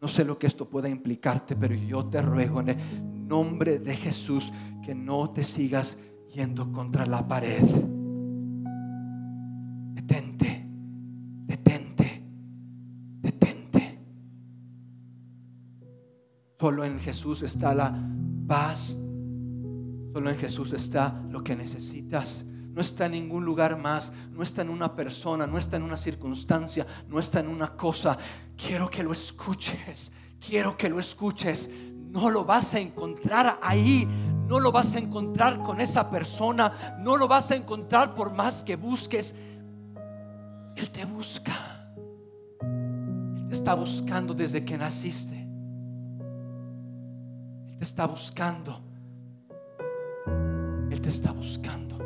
No 0.00 0.06
sé 0.06 0.24
lo 0.24 0.38
que 0.38 0.46
esto 0.46 0.68
pueda 0.68 0.88
implicarte, 0.88 1.56
pero 1.56 1.74
yo 1.74 2.06
te 2.06 2.22
ruego 2.22 2.60
en 2.60 2.68
el 2.68 3.28
nombre 3.28 3.80
de 3.80 3.96
Jesús 3.96 4.52
que 4.84 4.94
no 4.94 5.30
te 5.30 5.42
sigas 5.42 5.98
yendo 6.32 6.70
contra 6.70 7.04
la 7.04 7.26
pared 7.26 7.64
Solo 16.60 16.84
en 16.84 16.98
Jesús 16.98 17.42
está 17.42 17.72
la 17.72 17.94
paz. 18.48 18.96
Solo 20.12 20.30
en 20.30 20.36
Jesús 20.36 20.72
está 20.72 21.22
lo 21.30 21.44
que 21.44 21.54
necesitas. 21.54 22.44
No 22.44 22.80
está 22.80 23.06
en 23.06 23.12
ningún 23.12 23.44
lugar 23.44 23.78
más. 23.78 24.12
No 24.32 24.42
está 24.42 24.62
en 24.62 24.70
una 24.70 24.96
persona. 24.96 25.46
No 25.46 25.56
está 25.56 25.76
en 25.76 25.84
una 25.84 25.96
circunstancia. 25.96 26.84
No 27.08 27.20
está 27.20 27.38
en 27.38 27.48
una 27.48 27.76
cosa. 27.76 28.18
Quiero 28.56 28.90
que 28.90 29.04
lo 29.04 29.12
escuches. 29.12 30.10
Quiero 30.44 30.76
que 30.76 30.88
lo 30.88 30.98
escuches. 30.98 31.70
No 32.10 32.28
lo 32.28 32.44
vas 32.44 32.74
a 32.74 32.80
encontrar 32.80 33.60
ahí. 33.62 34.04
No 34.48 34.58
lo 34.58 34.72
vas 34.72 34.96
a 34.96 34.98
encontrar 34.98 35.62
con 35.62 35.80
esa 35.80 36.10
persona. 36.10 36.96
No 36.98 37.16
lo 37.16 37.28
vas 37.28 37.52
a 37.52 37.54
encontrar 37.54 38.16
por 38.16 38.32
más 38.32 38.64
que 38.64 38.74
busques. 38.74 39.32
Él 40.74 40.90
te 40.90 41.04
busca. 41.04 41.92
Él 42.60 43.46
te 43.46 43.54
está 43.54 43.74
buscando 43.74 44.34
desde 44.34 44.64
que 44.64 44.76
naciste 44.76 45.37
te 47.78 47.84
está 47.84 48.06
buscando. 48.06 48.80
Él 50.90 51.00
te 51.00 51.08
está 51.08 51.32
buscando. 51.32 51.96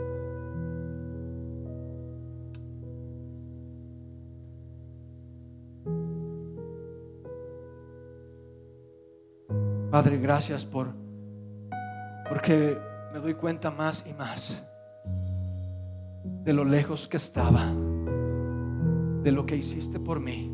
Padre, 9.91 10.18
gracias 10.18 10.64
por 10.64 10.89
porque 12.29 12.79
me 13.12 13.18
doy 13.20 13.35
cuenta 13.35 13.70
más 13.70 14.05
y 14.07 14.14
más 14.14 14.64
de 16.25 16.53
lo 16.53 16.64
lejos 16.64 17.07
que 17.07 17.18
estaba, 17.18 17.66
de 19.23 19.33
lo 19.33 19.45
que 19.45 19.57
hiciste 19.57 20.01
por 20.01 20.18
mí. 20.18 20.51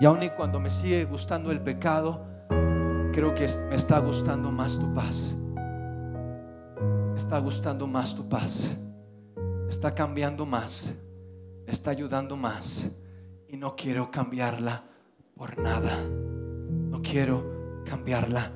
Y 0.00 0.06
aun 0.06 0.22
y 0.22 0.30
cuando 0.30 0.60
me 0.60 0.70
sigue 0.70 1.04
gustando 1.04 1.50
el 1.50 1.60
pecado, 1.60 2.27
creo 3.12 3.34
que 3.34 3.48
me 3.68 3.76
está 3.76 3.98
gustando 3.98 4.50
más 4.50 4.78
tu 4.78 4.92
paz. 4.94 5.36
Está 7.16 7.38
gustando 7.38 7.86
más 7.86 8.14
tu 8.14 8.28
paz. 8.28 8.76
Está 9.68 9.94
cambiando 9.94 10.46
más. 10.46 10.94
Está 11.66 11.90
ayudando 11.90 12.36
más. 12.36 12.90
Y 13.48 13.56
no 13.56 13.74
quiero 13.74 14.10
cambiarla 14.10 14.84
por 15.34 15.58
nada. 15.58 16.02
No 16.90 17.02
quiero 17.02 17.82
cambiarla. 17.84 18.52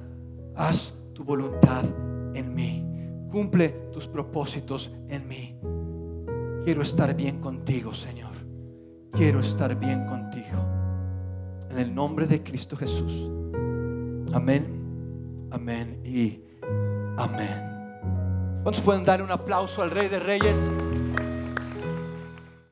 Haz 0.54 0.92
tu 1.12 1.24
voluntad 1.24 1.84
en 2.34 2.54
mí. 2.54 2.86
Cumple 3.30 3.68
tus 3.92 4.06
propósitos 4.06 4.94
en 5.08 5.26
mí. 5.26 5.58
Quiero 6.64 6.82
estar 6.82 7.14
bien 7.14 7.40
contigo, 7.40 7.92
Señor. 7.94 8.32
Quiero 9.10 9.40
estar 9.40 9.74
bien 9.78 10.06
contigo. 10.06 10.64
En 11.70 11.78
el 11.78 11.94
nombre 11.94 12.26
de 12.26 12.42
Cristo 12.42 12.76
Jesús. 12.76 13.28
Amén, 14.34 15.48
amén 15.50 16.00
y 16.04 16.40
amén. 17.18 17.64
¿Cuántos 18.62 18.82
pueden 18.82 19.04
dar 19.04 19.20
un 19.22 19.30
aplauso 19.30 19.82
al 19.82 19.90
Rey 19.90 20.08
de 20.08 20.18
Reyes? 20.18 20.72